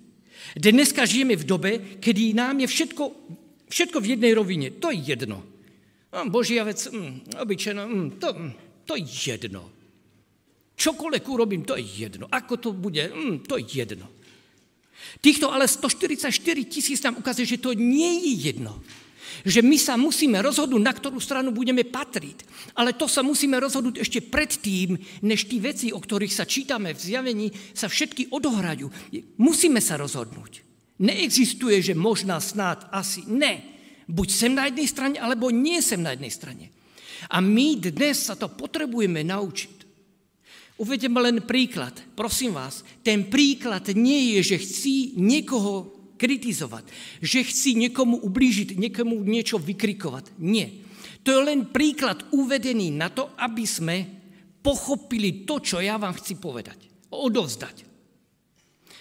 Dneska 0.57 1.05
žijeme 1.05 1.37
v 1.37 1.45
dobe, 1.45 1.71
kedy 2.01 2.33
nám 2.33 2.65
je 2.65 2.67
všetko, 2.67 3.05
všetko 3.69 3.99
v 4.01 4.11
jednej 4.17 4.33
rovine. 4.33 4.73
To 4.81 4.89
je 4.89 5.13
jedno. 5.13 5.45
Vec, 6.65 6.81
mm, 6.89 7.37
obyčajná, 7.37 7.85
mm, 7.85 8.11
to, 8.17 8.29
to 8.89 8.97
je 8.97 9.05
jedno. 9.05 9.69
Čokoľvek 10.79 11.25
urobím, 11.29 11.69
to 11.69 11.77
je 11.77 11.85
jedno. 12.09 12.33
Ako 12.33 12.57
to 12.57 12.73
bude, 12.73 13.13
mm, 13.13 13.45
to 13.45 13.61
je 13.61 13.85
jedno. 13.85 14.09
Týchto 15.21 15.53
ale 15.53 15.69
144 15.69 16.33
tisíc 16.65 17.03
nám 17.05 17.21
ukazuje, 17.21 17.47
že 17.47 17.61
to 17.61 17.77
nie 17.77 18.25
je 18.25 18.33
jedno. 18.51 18.81
Že 19.45 19.61
my 19.65 19.77
sa 19.79 19.95
musíme 19.95 20.39
rozhodnúť, 20.41 20.83
na 20.83 20.95
ktorú 20.95 21.19
stranu 21.19 21.51
budeme 21.55 21.85
patriť. 21.85 22.45
Ale 22.75 22.95
to 22.95 23.07
sa 23.11 23.25
musíme 23.25 23.59
rozhodnúť 23.59 24.03
ešte 24.03 24.25
predtým, 24.25 24.99
než 25.25 25.47
tí 25.47 25.59
veci, 25.59 25.93
o 25.93 26.01
ktorých 26.01 26.35
sa 26.35 26.49
čítame 26.49 26.95
v 26.95 27.01
zjavení, 27.01 27.47
sa 27.73 27.89
všetky 27.91 28.31
odohrajú. 28.31 28.89
Musíme 29.41 29.81
sa 29.83 29.99
rozhodnúť. 29.99 30.65
Neexistuje, 30.99 31.79
že 31.79 31.95
možná 31.95 32.43
snad 32.43 32.91
asi 32.91 33.23
ne. 33.31 33.63
Buď 34.09 34.29
sem 34.33 34.53
na 34.57 34.67
jednej 34.67 34.89
strane, 34.89 35.17
alebo 35.21 35.53
nie 35.53 35.79
sem 35.85 36.01
na 36.01 36.17
jednej 36.17 36.33
strane. 36.33 36.67
A 37.29 37.43
my 37.43 37.77
dnes 37.77 38.31
sa 38.31 38.39
to 38.39 38.49
potrebujeme 38.49 39.27
naučiť. 39.27 39.79
Uvedem 40.79 41.11
len 41.19 41.43
príklad. 41.43 41.91
Prosím 42.15 42.55
vás, 42.55 42.87
ten 43.03 43.27
príklad 43.27 43.91
nie 43.99 44.39
je, 44.39 44.55
že 44.55 44.63
chci 44.63 45.19
niekoho 45.19 45.98
kritizovať, 46.19 46.91
že 47.23 47.47
chci 47.47 47.79
niekomu 47.79 48.19
ublížiť, 48.27 48.75
niekomu 48.75 49.23
niečo 49.23 49.63
vykrikovať. 49.63 50.35
Nie. 50.43 50.85
To 51.23 51.31
je 51.31 51.41
len 51.47 51.71
príklad 51.71 52.27
uvedený 52.35 52.91
na 52.91 53.09
to, 53.09 53.31
aby 53.39 53.63
sme 53.63 53.97
pochopili 54.59 55.47
to, 55.47 55.63
čo 55.63 55.79
ja 55.79 55.95
vám 55.95 56.19
chci 56.19 56.35
povedať, 56.37 57.09
odovzdať. 57.15 57.87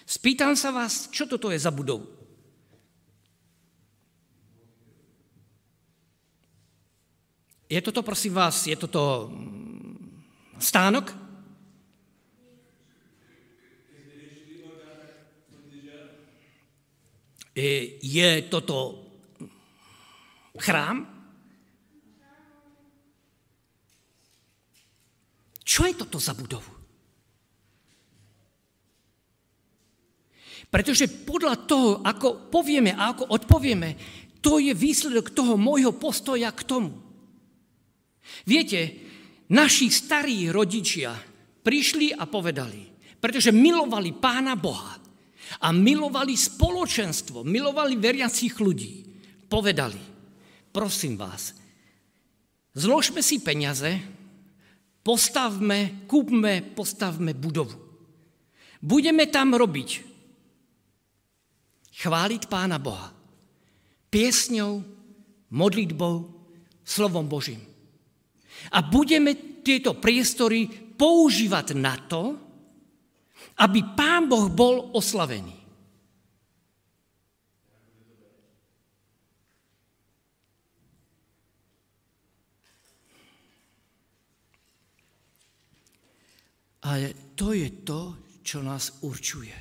Spýtam 0.08 0.56
sa 0.56 0.72
vás, 0.72 1.12
čo 1.12 1.28
toto 1.28 1.52
je 1.52 1.60
za 1.60 1.74
budovu? 1.74 2.08
Je 7.68 7.84
toto, 7.84 8.00
prosím 8.00 8.40
vás, 8.40 8.64
je 8.64 8.80
toto 8.80 9.28
mm, 9.28 10.56
stánok? 10.56 11.27
Je 17.98 18.30
toto 18.46 18.78
chrám? 20.62 20.98
Čo 25.68 25.82
je 25.90 25.94
toto 25.98 26.22
za 26.22 26.38
budovu? 26.38 26.78
Pretože 30.68 31.08
podľa 31.24 31.56
toho, 31.64 31.90
ako 32.04 32.52
povieme 32.52 32.92
a 32.94 33.16
ako 33.16 33.32
odpovieme, 33.34 33.90
to 34.44 34.60
je 34.60 34.76
výsledok 34.76 35.32
toho 35.32 35.56
môjho 35.56 35.96
postoja 35.96 36.52
k 36.52 36.62
tomu. 36.68 36.92
Viete, 38.44 38.80
naši 39.50 39.88
starí 39.88 40.52
rodičia 40.52 41.16
prišli 41.64 42.16
a 42.16 42.28
povedali, 42.28 42.84
pretože 43.20 43.56
milovali 43.56 44.12
Pána 44.16 44.60
Boha, 44.60 45.07
a 45.64 45.72
milovali 45.72 46.36
spoločenstvo, 46.36 47.44
milovali 47.48 47.96
veriacich 47.96 48.58
ľudí. 48.60 49.08
Povedali, 49.48 50.00
prosím 50.72 51.16
vás, 51.16 51.56
zložme 52.76 53.24
si 53.24 53.40
peniaze, 53.40 53.96
postavme, 55.02 56.04
kúpme, 56.06 56.76
postavme 56.76 57.32
budovu. 57.32 57.80
Budeme 58.78 59.26
tam 59.32 59.56
robiť, 59.58 59.90
chváliť 61.98 62.42
Pána 62.46 62.78
Boha. 62.78 63.10
Piesňou, 64.08 64.84
modlitbou, 65.52 66.16
slovom 66.88 67.28
Božím. 67.28 67.60
A 68.72 68.80
budeme 68.84 69.62
tieto 69.64 70.00
priestory 70.00 70.68
používať 70.96 71.76
na 71.76 72.00
to, 72.08 72.47
aby 73.58 73.80
Pán 73.98 74.30
Boh 74.30 74.50
bol 74.54 74.94
oslavený. 74.94 75.58
Ale 86.88 87.36
to 87.36 87.52
je 87.52 87.84
to, 87.84 88.02
čo 88.46 88.64
nás 88.64 89.04
určuje. 89.04 89.52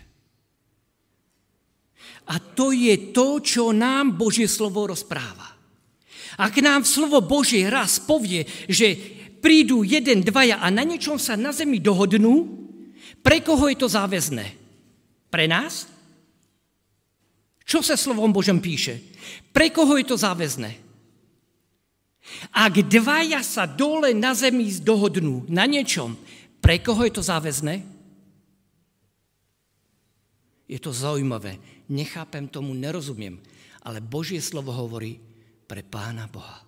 A 2.31 2.35
to 2.39 2.71
je 2.71 3.11
to, 3.11 3.43
čo 3.43 3.75
nám 3.75 4.15
Božie 4.15 4.47
slovo 4.47 4.87
rozpráva. 4.87 5.59
Ak 6.39 6.55
nám 6.63 6.87
slovo 6.87 7.19
Božie 7.25 7.67
raz 7.67 7.99
povie, 7.99 8.47
že 8.71 8.95
prídu 9.43 9.83
jeden, 9.83 10.23
dvaja 10.23 10.63
a 10.63 10.71
na 10.71 10.87
niečom 10.87 11.19
sa 11.19 11.35
na 11.35 11.51
zemi 11.51 11.83
dohodnú, 11.83 12.66
pre 13.27 13.43
koho 13.43 13.67
je 13.67 13.75
to 13.75 13.91
záväzné? 13.91 14.47
Pre 15.27 15.45
nás? 15.51 15.91
Čo 17.67 17.83
sa 17.83 17.99
slovom 17.99 18.31
Božom 18.31 18.63
píše? 18.63 19.03
Pre 19.51 19.67
koho 19.75 19.99
je 19.99 20.07
to 20.07 20.15
záväzné? 20.15 20.71
Ak 22.55 22.79
dvaja 22.87 23.43
sa 23.43 23.67
dole 23.67 24.15
na 24.15 24.31
zemi 24.31 24.71
dohodnú 24.79 25.43
na 25.51 25.67
niečom, 25.67 26.15
pre 26.63 26.79
koho 26.79 27.03
je 27.03 27.19
to 27.19 27.23
záväzné? 27.27 27.83
Je 30.71 30.79
to 30.79 30.95
zaujímavé. 30.95 31.59
Nechápem 31.91 32.47
tomu, 32.47 32.79
nerozumiem. 32.79 33.43
Ale 33.83 33.99
Božie 33.99 34.39
slovo 34.39 34.71
hovorí 34.71 35.19
pre 35.67 35.83
Pána 35.83 36.31
Boha. 36.31 36.63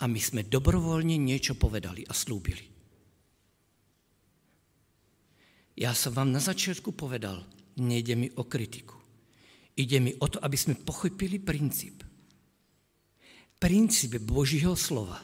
A 0.00 0.04
my 0.04 0.20
sme 0.20 0.44
dobrovoľne 0.44 1.16
niečo 1.16 1.56
povedali 1.56 2.04
a 2.04 2.12
slúbili. 2.12 2.67
Ja 5.78 5.94
som 5.94 6.10
vám 6.10 6.34
na 6.34 6.42
začiatku 6.42 6.90
povedal, 6.90 7.46
nejde 7.78 8.18
mi 8.18 8.26
o 8.34 8.42
kritiku. 8.42 8.98
Ide 9.78 10.02
mi 10.02 10.10
o 10.18 10.26
to, 10.26 10.42
aby 10.42 10.58
sme 10.58 10.74
pochopili 10.74 11.38
princíp 11.38 12.02
princíp 13.58 14.22
Božího 14.22 14.78
slova 14.78 15.18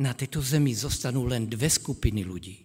na 0.00 0.14
tejto 0.14 0.40
zemi 0.40 0.72
zostanú 0.72 1.26
len 1.26 1.50
dve 1.50 1.68
skupiny 1.68 2.22
ľudí. 2.24 2.56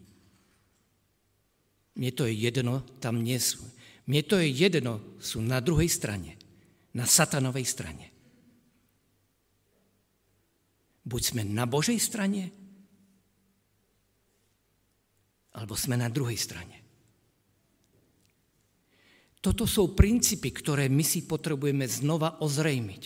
Mne 1.99 2.11
to 2.13 2.29
je 2.29 2.33
jedno, 2.37 2.85
tam 3.01 3.19
nie 3.25 3.35
sú. 3.41 3.65
Mne 4.05 4.21
to 4.23 4.37
je 4.37 4.47
jedno, 4.47 5.17
sú 5.17 5.41
na 5.41 5.59
druhej 5.59 5.89
strane, 5.89 6.37
na 6.93 7.09
satanovej 7.09 7.65
strane. 7.65 8.05
Buď 11.05 11.21
sme 11.33 11.41
na 11.43 11.65
Božej 11.65 11.97
strane, 11.97 12.53
alebo 15.65 15.73
sme 15.73 15.97
na 15.97 16.13
druhej 16.13 16.37
strane. 16.37 16.77
Toto 19.41 19.65
sú 19.65 19.97
princípy, 19.97 20.53
ktoré 20.53 20.85
my 20.93 21.01
si 21.01 21.25
potrebujeme 21.25 21.89
znova 21.89 22.37
ozrejmiť. 22.37 23.03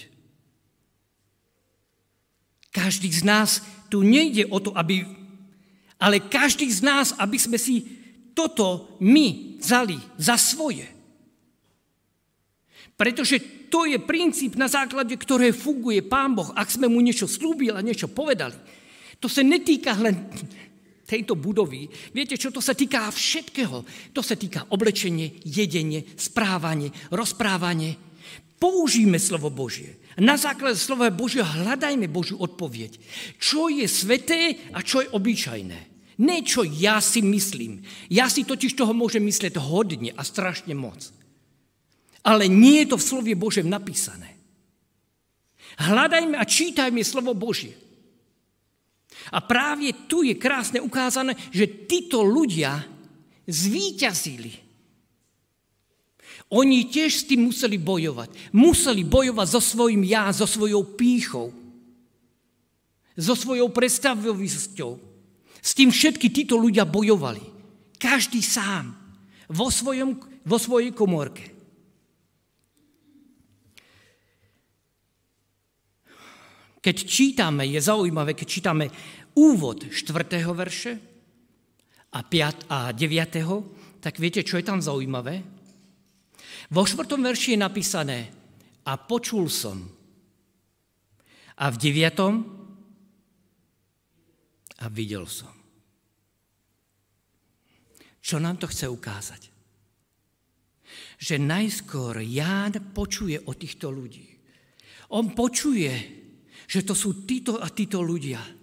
Každý 2.76 3.08
z 3.16 3.24
nás, 3.24 3.64
tu 3.88 4.04
nejde 4.04 4.52
o 4.52 4.60
to, 4.60 4.76
aby, 4.76 5.08
ale 6.04 6.28
každý 6.28 6.68
z 6.68 6.84
nás, 6.84 7.16
aby 7.16 7.40
sme 7.40 7.56
si 7.56 7.88
toto 8.36 9.00
my 9.00 9.56
vzali 9.64 9.96
za 10.20 10.36
svoje. 10.36 10.84
Pretože 13.00 13.40
to 13.72 13.88
je 13.88 14.04
princíp, 14.04 14.60
na 14.60 14.68
základe 14.68 15.16
ktoré 15.16 15.56
funguje 15.56 16.04
Pán 16.04 16.36
Boh. 16.36 16.52
Ak 16.60 16.68
sme 16.68 16.92
mu 16.92 17.00
niečo 17.00 17.24
slúbili 17.24 17.72
a 17.72 17.80
niečo 17.80 18.12
povedali, 18.12 18.60
to 19.24 19.32
sa 19.32 19.48
netýka 19.48 19.96
len 19.96 20.28
tejto 21.10 21.34
budovy. 21.34 21.90
Viete 22.14 22.38
čo, 22.38 22.54
to 22.54 22.62
sa 22.62 22.78
týka 22.78 23.10
všetkého. 23.10 23.82
To 24.14 24.22
sa 24.22 24.38
týka 24.38 24.70
oblečenie, 24.70 25.42
jedenie, 25.42 26.06
správanie, 26.14 26.94
rozprávanie. 27.10 27.98
Použijme 28.62 29.18
slovo 29.18 29.50
Božie. 29.50 29.98
Na 30.22 30.38
základe 30.38 30.78
slova 30.78 31.10
Božieho 31.10 31.48
hľadajme 31.48 32.06
Božiu 32.12 32.38
odpoveď. 32.38 33.02
Čo 33.42 33.72
je 33.72 33.88
sveté 33.90 34.70
a 34.76 34.86
čo 34.86 35.02
je 35.02 35.10
obyčajné. 35.10 35.80
Ne 36.20 36.38
čo 36.44 36.68
ja 36.68 37.00
si 37.00 37.24
myslím. 37.24 37.80
Ja 38.12 38.28
si 38.28 38.44
totiž 38.44 38.76
toho 38.76 38.92
môžem 38.92 39.24
myslieť 39.24 39.56
hodne 39.58 40.12
a 40.12 40.22
strašne 40.28 40.76
moc. 40.76 41.16
Ale 42.20 42.52
nie 42.52 42.84
je 42.84 42.92
to 42.92 42.98
v 43.00 43.08
slovie 43.08 43.36
Božem 43.40 43.72
napísané. 43.72 44.36
Hľadajme 45.80 46.36
a 46.36 46.44
čítajme 46.44 47.00
slovo 47.08 47.32
Božie. 47.32 47.72
A 49.30 49.40
práve 49.46 49.94
tu 50.10 50.26
je 50.26 50.34
krásne 50.34 50.82
ukázané, 50.82 51.38
že 51.54 51.70
títo 51.86 52.26
ľudia 52.26 52.82
zvíťazili 53.46 54.70
oni 56.50 56.90
tiež 56.90 57.12
s 57.14 57.28
tým 57.30 57.46
museli 57.46 57.78
bojovať. 57.78 58.58
Museli 58.58 59.06
bojovať 59.06 59.48
so 59.54 59.62
svojím 59.62 60.02
ja, 60.10 60.34
so 60.34 60.50
svojou 60.50 60.82
pýchou, 60.98 61.54
so 63.14 63.34
svojou 63.38 63.70
predstavovosťou. 63.70 64.92
S 65.62 65.72
tým 65.78 65.94
všetky 65.94 66.34
títo 66.34 66.58
ľudia 66.58 66.90
bojovali. 66.90 67.46
Každý 68.02 68.42
sám, 68.42 68.98
vo, 69.46 69.70
svojom, 69.70 70.18
vo 70.42 70.58
svojej 70.58 70.90
komórke. 70.90 71.54
Keď 76.80 76.96
čítame, 77.06 77.68
je 77.68 77.78
zaujímavé, 77.78 78.34
keď 78.34 78.48
čítame 78.48 78.86
úvod 79.40 79.88
4. 79.88 80.44
verše 80.52 81.00
a 82.12 82.20
5. 82.20 82.68
a 82.68 82.92
9. 82.92 84.04
tak 84.04 84.20
viete, 84.20 84.44
čo 84.44 84.60
je 84.60 84.68
tam 84.68 84.84
zaujímavé? 84.84 85.40
Vo 86.70 86.84
štvrtom 86.84 87.24
verši 87.24 87.56
je 87.56 87.64
napísané 87.64 88.20
a 88.84 89.00
počul 89.00 89.48
som. 89.48 89.80
A 91.60 91.66
v 91.72 91.76
deviatom 91.80 92.34
a 94.80 94.86
videl 94.92 95.24
som. 95.24 95.52
Čo 98.20 98.44
nám 98.44 98.60
to 98.60 98.68
chce 98.68 98.92
ukázať? 98.92 99.42
Že 101.20 101.36
najskôr 101.40 102.20
Ján 102.24 102.92
počuje 102.92 103.40
o 103.40 103.52
týchto 103.56 103.92
ľudí. 103.92 104.28
On 105.16 105.32
počuje, 105.36 105.92
že 106.70 106.86
to 106.86 106.96
sú 106.96 107.28
títo 107.28 107.60
a 107.60 107.68
títo 107.72 108.00
ľudia. 108.00 108.59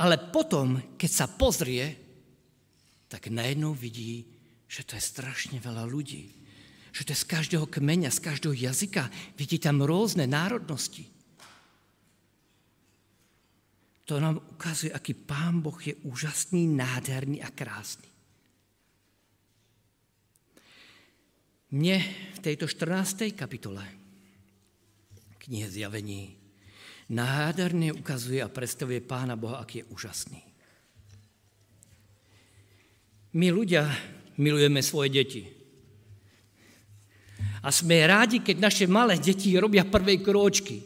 Ale 0.00 0.16
potom, 0.32 0.80
keď 0.96 1.10
sa 1.12 1.26
pozrie, 1.28 1.92
tak 3.12 3.28
najednou 3.28 3.76
vidí, 3.76 4.24
že 4.64 4.86
to 4.88 4.96
je 4.96 5.02
strašne 5.02 5.60
veľa 5.60 5.84
ľudí 5.84 6.40
že 6.90 7.06
to 7.06 7.14
je 7.14 7.22
z 7.22 7.30
každého 7.30 7.66
kmeňa, 7.70 8.10
z 8.10 8.20
každého 8.20 8.54
jazyka. 8.54 9.06
Vidí 9.38 9.62
tam 9.62 9.82
rôzne 9.82 10.26
národnosti. 10.26 11.06
To 14.10 14.18
nám 14.18 14.42
ukazuje, 14.58 14.90
aký 14.90 15.14
Pán 15.14 15.62
Boh 15.62 15.78
je 15.78 15.94
úžasný, 16.02 16.66
nádherný 16.66 17.38
a 17.46 17.48
krásny. 17.54 18.10
Mne 21.70 22.02
v 22.34 22.38
tejto 22.42 22.66
14. 22.66 23.30
kapitole 23.38 23.86
knihe 25.38 25.70
Zjavení 25.70 26.34
nádherne 27.10 27.90
ukazuje 27.90 28.38
a 28.38 28.48
predstavuje 28.48 29.02
Pána 29.02 29.34
Boha, 29.34 29.58
aký 29.58 29.82
je 29.82 29.88
úžasný. 29.90 30.40
My 33.34 33.50
ľudia 33.50 33.86
milujeme 34.38 34.82
svoje 34.82 35.10
deti. 35.10 35.42
A 37.60 37.68
sme 37.68 38.06
rádi, 38.06 38.40
keď 38.40 38.56
naše 38.62 38.86
malé 38.88 39.20
deti 39.20 39.52
robia 39.58 39.84
prvé 39.84 40.22
kročky. 40.22 40.80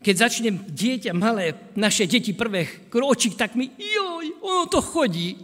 Keď 0.00 0.14
začne 0.14 0.50
dieťa 0.70 1.12
malé, 1.16 1.74
naše 1.74 2.06
deti 2.06 2.36
prvé 2.36 2.86
kročík, 2.92 3.34
tak 3.34 3.58
my, 3.58 3.66
joj, 3.74 4.26
ono 4.44 4.64
to 4.70 4.78
chodí. 4.84 5.34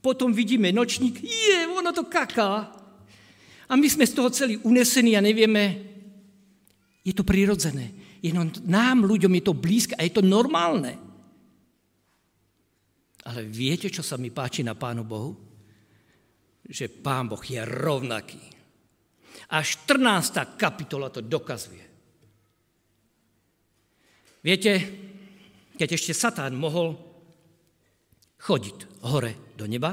Potom 0.00 0.30
vidíme 0.30 0.70
nočník, 0.70 1.18
je, 1.18 1.66
ono 1.66 1.90
to 1.90 2.06
kaká. 2.06 2.72
A 3.66 3.72
my 3.74 3.86
sme 3.90 4.06
z 4.06 4.14
toho 4.14 4.30
celý 4.30 4.56
unesení 4.62 5.18
a 5.18 5.20
nevieme, 5.20 5.82
je 7.02 7.10
to 7.10 7.26
prirodzené. 7.26 8.05
Jenom 8.24 8.48
nám, 8.64 9.04
ľuďom, 9.04 9.32
je 9.36 9.44
to 9.44 9.54
blízke 9.56 9.94
a 9.96 10.04
je 10.06 10.12
to 10.14 10.24
normálne. 10.24 10.96
Ale 13.26 13.42
viete, 13.42 13.90
čo 13.90 14.06
sa 14.06 14.14
mi 14.14 14.30
páči 14.30 14.62
na 14.62 14.78
Pánu 14.78 15.02
Bohu? 15.02 15.34
Že 16.62 17.02
Pán 17.02 17.26
Boh 17.26 17.42
je 17.42 17.58
rovnaký. 17.58 18.42
A 19.50 19.62
14. 19.62 20.58
kapitola 20.58 21.10
to 21.10 21.22
dokazuje. 21.22 21.84
Viete, 24.46 24.72
keď 25.74 25.88
ešte 25.98 26.14
Satán 26.14 26.54
mohol 26.54 26.94
chodiť 28.38 29.02
hore 29.10 29.54
do 29.58 29.66
neba, 29.66 29.90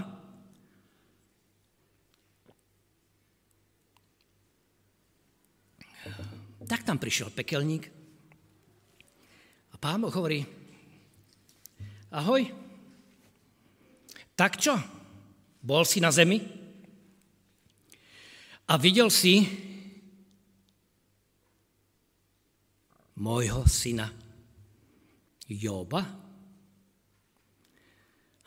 tak 6.70 6.86
tam 6.86 7.02
prišiel 7.02 7.34
pekelník 7.34 8.03
pán 9.84 10.00
Boh 10.00 10.16
hovorí, 10.16 10.48
ahoj, 12.16 12.48
tak 14.32 14.56
čo, 14.56 14.80
bol 15.60 15.84
si 15.84 16.00
na 16.00 16.08
zemi? 16.08 16.40
A 18.72 18.80
videl 18.80 19.12
si 19.12 19.44
môjho 23.20 23.68
syna 23.68 24.08
Joba? 25.52 26.08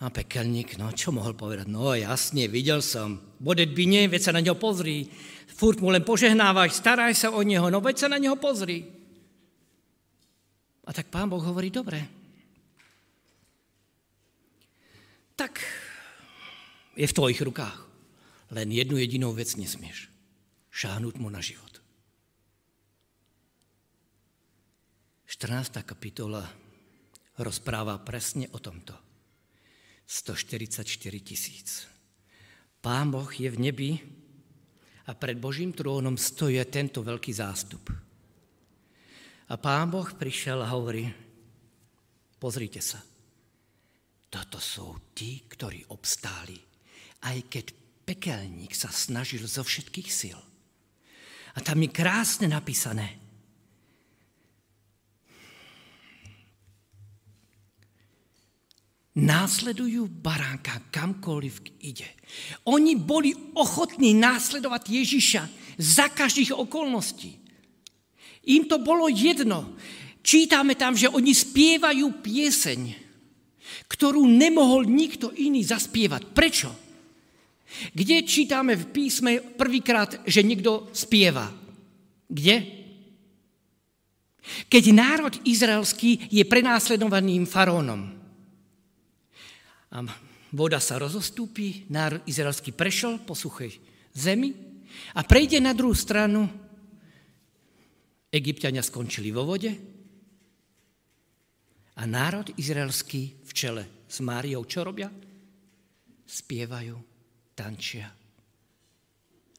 A 0.01 0.09
pekelník, 0.09 0.81
no 0.81 0.89
čo 0.97 1.13
mohol 1.13 1.37
povedať? 1.37 1.69
No 1.69 1.93
jasne, 1.93 2.49
videl 2.49 2.81
som. 2.81 3.21
Bude 3.37 3.69
by 3.69 3.85
nie, 3.85 4.09
veď 4.09 4.29
sa 4.29 4.33
na 4.33 4.41
neho 4.41 4.57
pozri. 4.57 5.09
Furt 5.53 5.85
mu 5.85 5.93
len 5.93 6.05
požehnávaš, 6.05 6.81
staraj 6.81 7.13
sa 7.13 7.29
o 7.29 7.41
neho, 7.45 7.69
no 7.69 7.85
veď 7.85 8.05
sa 8.05 8.09
na 8.09 8.17
neho 8.17 8.41
pozri. 8.41 8.96
A 10.87 10.91
tak 10.95 11.11
pán 11.11 11.27
Boh 11.27 11.43
hovorí, 11.43 11.71
dobre. 11.71 12.07
Tak 15.35 15.61
je 16.97 17.07
v 17.07 17.17
tvojich 17.17 17.43
rukách. 17.43 17.85
Len 18.55 18.71
jednu 18.71 18.97
jedinou 18.97 19.35
vec 19.35 19.59
nesmieš. 19.59 20.09
Šáhnuť 20.71 21.19
mu 21.19 21.29
na 21.29 21.43
život. 21.43 21.83
14. 25.27 25.83
kapitola 25.83 26.47
rozpráva 27.43 27.99
presne 28.01 28.49
o 28.55 28.59
tomto. 28.63 28.95
144 30.07 30.87
tisíc. 31.21 31.85
Pán 32.79 33.11
Boh 33.11 33.29
je 33.29 33.51
v 33.51 33.59
nebi 33.59 33.91
a 35.05 35.13
pred 35.19 35.35
Božím 35.35 35.75
trónom 35.75 36.15
stojí 36.15 36.63
tento 36.71 37.03
veľký 37.03 37.35
zástup. 37.35 38.06
A 39.47 39.55
pán 39.55 39.95
Boh 39.95 40.11
prišiel 40.11 40.59
a 40.59 40.73
hovorí, 40.75 41.07
pozrite 42.43 42.83
sa, 42.83 42.99
toto 44.27 44.59
sú 44.59 45.15
tí, 45.15 45.47
ktorí 45.47 45.87
obstáli, 45.95 46.59
aj 47.23 47.39
keď 47.47 47.67
pekelník 48.03 48.75
sa 48.75 48.91
snažil 48.91 49.47
zo 49.47 49.63
všetkých 49.63 50.11
sil. 50.11 50.41
A 51.57 51.59
tam 51.63 51.79
je 51.79 51.95
krásne 51.95 52.51
napísané, 52.51 53.23
následujú 59.17 60.11
baránka 60.21 60.77
kamkoľvek 60.93 61.81
ide. 61.81 62.11
Oni 62.69 62.93
boli 63.01 63.33
ochotní 63.57 64.13
následovať 64.13 64.83
Ježiša 64.93 65.43
za 65.81 66.13
každých 66.13 66.53
okolností. 66.53 67.46
Im 68.47 68.67
to 68.71 68.79
bolo 68.79 69.11
jedno. 69.11 69.75
Čítame 70.23 70.75
tam, 70.75 70.95
že 70.95 71.11
oni 71.11 71.31
spievajú 71.35 72.23
pieseň, 72.23 72.81
ktorú 73.87 74.27
nemohol 74.27 74.87
nikto 74.87 75.31
iný 75.35 75.63
zaspievať. 75.63 76.23
Prečo? 76.35 76.71
Kde 77.95 78.23
čítame 78.23 78.79
v 78.79 78.87
písme 78.91 79.43
prvýkrát, 79.43 80.23
že 80.27 80.47
niekto 80.47 80.91
spieva? 80.95 81.51
Kde? 82.27 82.57
Keď 84.71 84.85
národ 84.95 85.35
izraelský 85.43 86.31
je 86.31 86.43
prenásledovaným 86.47 87.47
farónom. 87.47 88.15
A 89.91 90.03
voda 90.55 90.79
sa 90.79 91.03
rozostúpi, 91.03 91.87
národ 91.91 92.23
izraelský 92.27 92.71
prešiel 92.71 93.19
po 93.23 93.35
suchej 93.35 93.75
zemi 94.15 94.55
a 95.15 95.27
prejde 95.27 95.59
na 95.59 95.75
druhú 95.75 95.95
stranu. 95.95 96.47
Egyptiania 98.37 98.85
skončili 98.85 99.33
vo 99.33 99.49
vode 99.49 99.73
a 101.97 102.03
národ 102.05 102.53
izraelský 102.61 103.41
v 103.41 103.51
čele 103.57 103.85
s 104.05 104.21
Máriou 104.21 104.69
čo 104.69 104.85
robia? 104.85 105.09
Spievajú, 106.27 106.97
tančia 107.57 108.27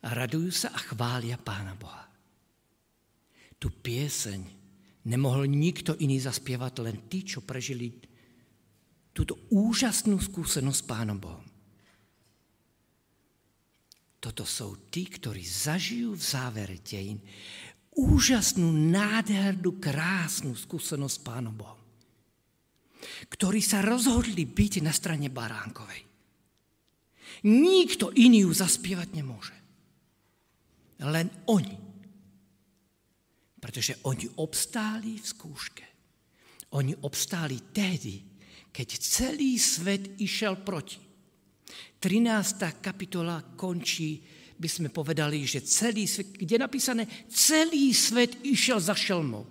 a 0.06 0.10
radujú 0.14 0.52
sa 0.54 0.70
a 0.72 0.80
chvália 0.80 1.36
Pána 1.36 1.74
Boha. 1.74 2.06
Tu 3.58 3.68
pieseň 3.74 4.42
nemohol 5.10 5.50
nikto 5.50 5.98
iný 5.98 6.22
zaspievať, 6.22 6.74
len 6.86 6.98
tí, 7.10 7.26
čo 7.26 7.42
prežili 7.42 7.90
túto 9.12 9.50
úžasnú 9.50 10.22
skúsenosť 10.22 10.80
s 10.80 10.88
Pánom 10.88 11.18
Bohom. 11.18 11.46
Toto 14.22 14.46
sú 14.46 14.90
tí, 14.94 15.10
ktorí 15.10 15.42
zažijú 15.42 16.14
v 16.14 16.24
závere 16.24 16.78
dejín 16.82 17.22
úžasnú, 17.98 18.70
nádhernú, 18.70 19.82
krásnu 19.82 20.54
skúsenosť 20.54 21.16
s 21.18 21.24
Pánom 21.26 21.56
Bohom. 21.58 21.82
Ktorí 23.28 23.60
sa 23.66 23.82
rozhodli 23.82 24.46
byť 24.46 24.74
na 24.86 24.94
strane 24.94 25.34
Baránkovej. 25.34 26.06
Nikto 27.50 28.14
iný 28.14 28.46
ju 28.46 28.52
zaspievať 28.54 29.10
nemôže. 29.18 29.58
Len 31.02 31.30
oni. 31.50 31.78
Pretože 33.58 33.98
oni 34.06 34.26
obstáli 34.38 35.18
v 35.18 35.26
skúške. 35.26 35.86
Oni 36.78 36.94
obstáli 37.06 37.74
tehdy, 37.74 38.22
keď 38.74 38.88
celý 39.02 39.58
svet 39.58 40.22
išiel 40.22 40.62
proti. 40.62 41.02
13. 41.98 42.82
kapitola 42.82 43.42
končí, 43.58 44.22
by 44.58 44.70
sme 44.70 44.90
povedali, 44.90 45.46
že 45.46 45.62
celý 45.62 46.10
svet, 46.10 46.34
kde 46.34 46.58
je 46.58 46.66
napísané, 46.66 47.04
celý 47.30 47.94
svet 47.94 48.42
išiel 48.42 48.82
za 48.82 48.98
šelmou. 48.98 49.46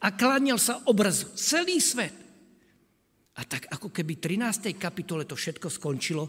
A 0.00 0.12
klaniel 0.12 0.60
sa 0.60 0.80
obrazu. 0.88 1.32
Celý 1.36 1.80
svet. 1.80 2.12
A 3.36 3.44
tak 3.48 3.68
ako 3.72 3.88
keby 3.88 4.20
13. 4.20 4.76
kapitole 4.76 5.24
to 5.24 5.36
všetko 5.36 5.72
skončilo 5.72 6.28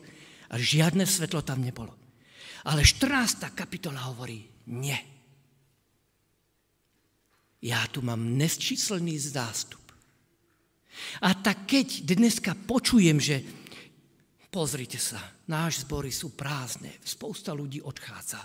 a 0.51 0.55
žiadne 0.55 1.03
svetlo 1.03 1.43
tam 1.43 1.59
nebolo. 1.59 1.91
Ale 2.67 2.87
14. 2.87 3.51
kapitola 3.51 4.11
hovorí, 4.11 4.39
nie. 4.71 4.95
Ja 7.61 7.83
tu 7.91 7.99
mám 8.01 8.39
nesčíselný 8.39 9.19
zástup. 9.19 9.81
A 11.23 11.35
tak 11.35 11.67
keď 11.67 12.03
dneska 12.15 12.55
počujem, 12.55 13.19
že 13.19 13.60
pozrite 14.51 14.99
sa, 14.99 15.17
náš 15.47 15.87
zbory 15.87 16.11
sú 16.11 16.35
prázdne, 16.35 16.91
spousta 17.01 17.55
ľudí 17.55 17.79
odchádza. 17.79 18.43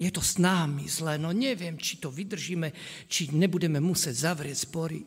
Je 0.00 0.10
to 0.10 0.24
s 0.24 0.40
námi 0.40 0.88
zle, 0.88 1.20
no 1.20 1.30
neviem, 1.30 1.76
či 1.78 2.00
to 2.00 2.08
vydržíme, 2.08 2.72
či 3.06 3.30
nebudeme 3.36 3.78
musieť 3.78 4.32
zavrieť 4.32 4.66
zbory. 4.66 5.04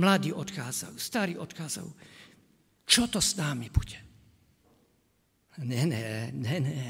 Mladí 0.00 0.32
odchádzajú, 0.34 0.96
starí 0.96 1.34
odchádzajú. 1.38 1.90
Čo 2.88 3.04
to 3.12 3.20
s 3.20 3.36
námi 3.36 3.68
bude? 3.68 4.00
Ne, 5.62 5.84
ne, 5.86 6.32
ne, 6.32 6.56
ne. 6.58 6.82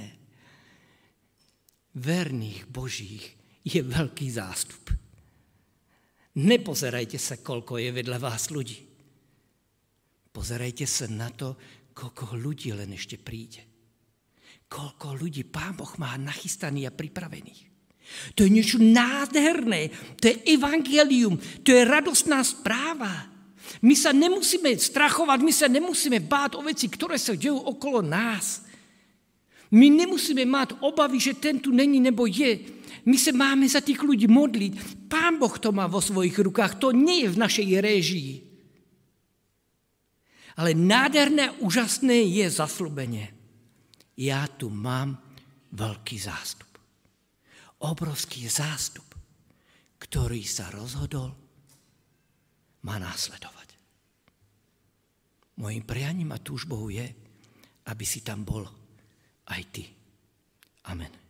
Verných 1.98 2.68
Božích 2.70 3.34
je 3.66 3.82
veľký 3.82 4.28
zástup. 4.30 4.94
Nepozerajte 6.38 7.18
sa, 7.18 7.40
koľko 7.40 7.82
je 7.82 7.90
vedľa 7.90 8.18
vás 8.22 8.48
ľudí. 8.54 8.87
Pozerajte 10.38 10.86
sa 10.86 11.10
na 11.10 11.34
to, 11.34 11.58
koľko 11.90 12.38
ľudí 12.38 12.70
len 12.70 12.94
ešte 12.94 13.18
príde. 13.18 13.58
Koľko 14.70 15.18
ľudí 15.18 15.42
Pán 15.42 15.74
Boh 15.74 15.90
má 15.98 16.14
nachystaných 16.14 16.94
a 16.94 16.94
pripravených. 16.94 17.62
To 18.38 18.46
je 18.46 18.54
niečo 18.54 18.78
nádherné. 18.78 19.90
To 20.22 20.30
je 20.30 20.54
evangelium. 20.54 21.42
To 21.66 21.74
je 21.74 21.82
radostná 21.82 22.38
správa. 22.46 23.26
My 23.82 23.98
sa 23.98 24.14
nemusíme 24.14 24.70
strachovať, 24.78 25.38
my 25.42 25.50
sa 25.50 25.66
nemusíme 25.66 26.22
báť 26.22 26.54
o 26.54 26.62
veci, 26.62 26.86
ktoré 26.86 27.18
sa 27.18 27.34
dejú 27.34 27.58
okolo 27.58 27.98
nás. 27.98 28.62
My 29.74 29.90
nemusíme 29.90 30.46
mať 30.46 30.78
obavy, 30.86 31.18
že 31.18 31.34
ten 31.34 31.58
tu 31.58 31.74
není 31.74 31.98
nebo 31.98 32.30
je. 32.30 32.62
My 33.10 33.18
sa 33.18 33.34
máme 33.34 33.66
za 33.66 33.82
tých 33.82 33.98
ľudí 34.06 34.30
modliť. 34.30 35.02
Pán 35.10 35.42
Boh 35.42 35.58
to 35.58 35.74
má 35.74 35.90
vo 35.90 35.98
svojich 35.98 36.38
rukách. 36.38 36.78
To 36.78 36.94
nie 36.94 37.26
je 37.26 37.34
v 37.34 37.40
našej 37.42 37.68
réžii. 37.82 38.47
Ale 40.58 40.74
nádherné, 40.74 41.54
úžasné 41.62 42.26
je 42.34 42.46
zaslúbenie. 42.50 43.30
Ja 44.18 44.50
tu 44.50 44.66
mám 44.74 45.14
veľký 45.70 46.18
zástup. 46.18 46.66
Obrovský 47.78 48.50
zástup, 48.50 49.06
ktorý 50.02 50.42
sa 50.42 50.74
rozhodol 50.74 51.30
ma 52.82 52.98
následovať. 52.98 53.68
Mojím 55.62 55.86
prianím 55.86 56.34
a 56.34 56.42
túžbou 56.42 56.90
je, 56.90 57.06
aby 57.86 58.04
si 58.06 58.26
tam 58.26 58.42
bol 58.42 58.66
aj 59.46 59.62
ty. 59.70 59.86
Amen. 60.90 61.27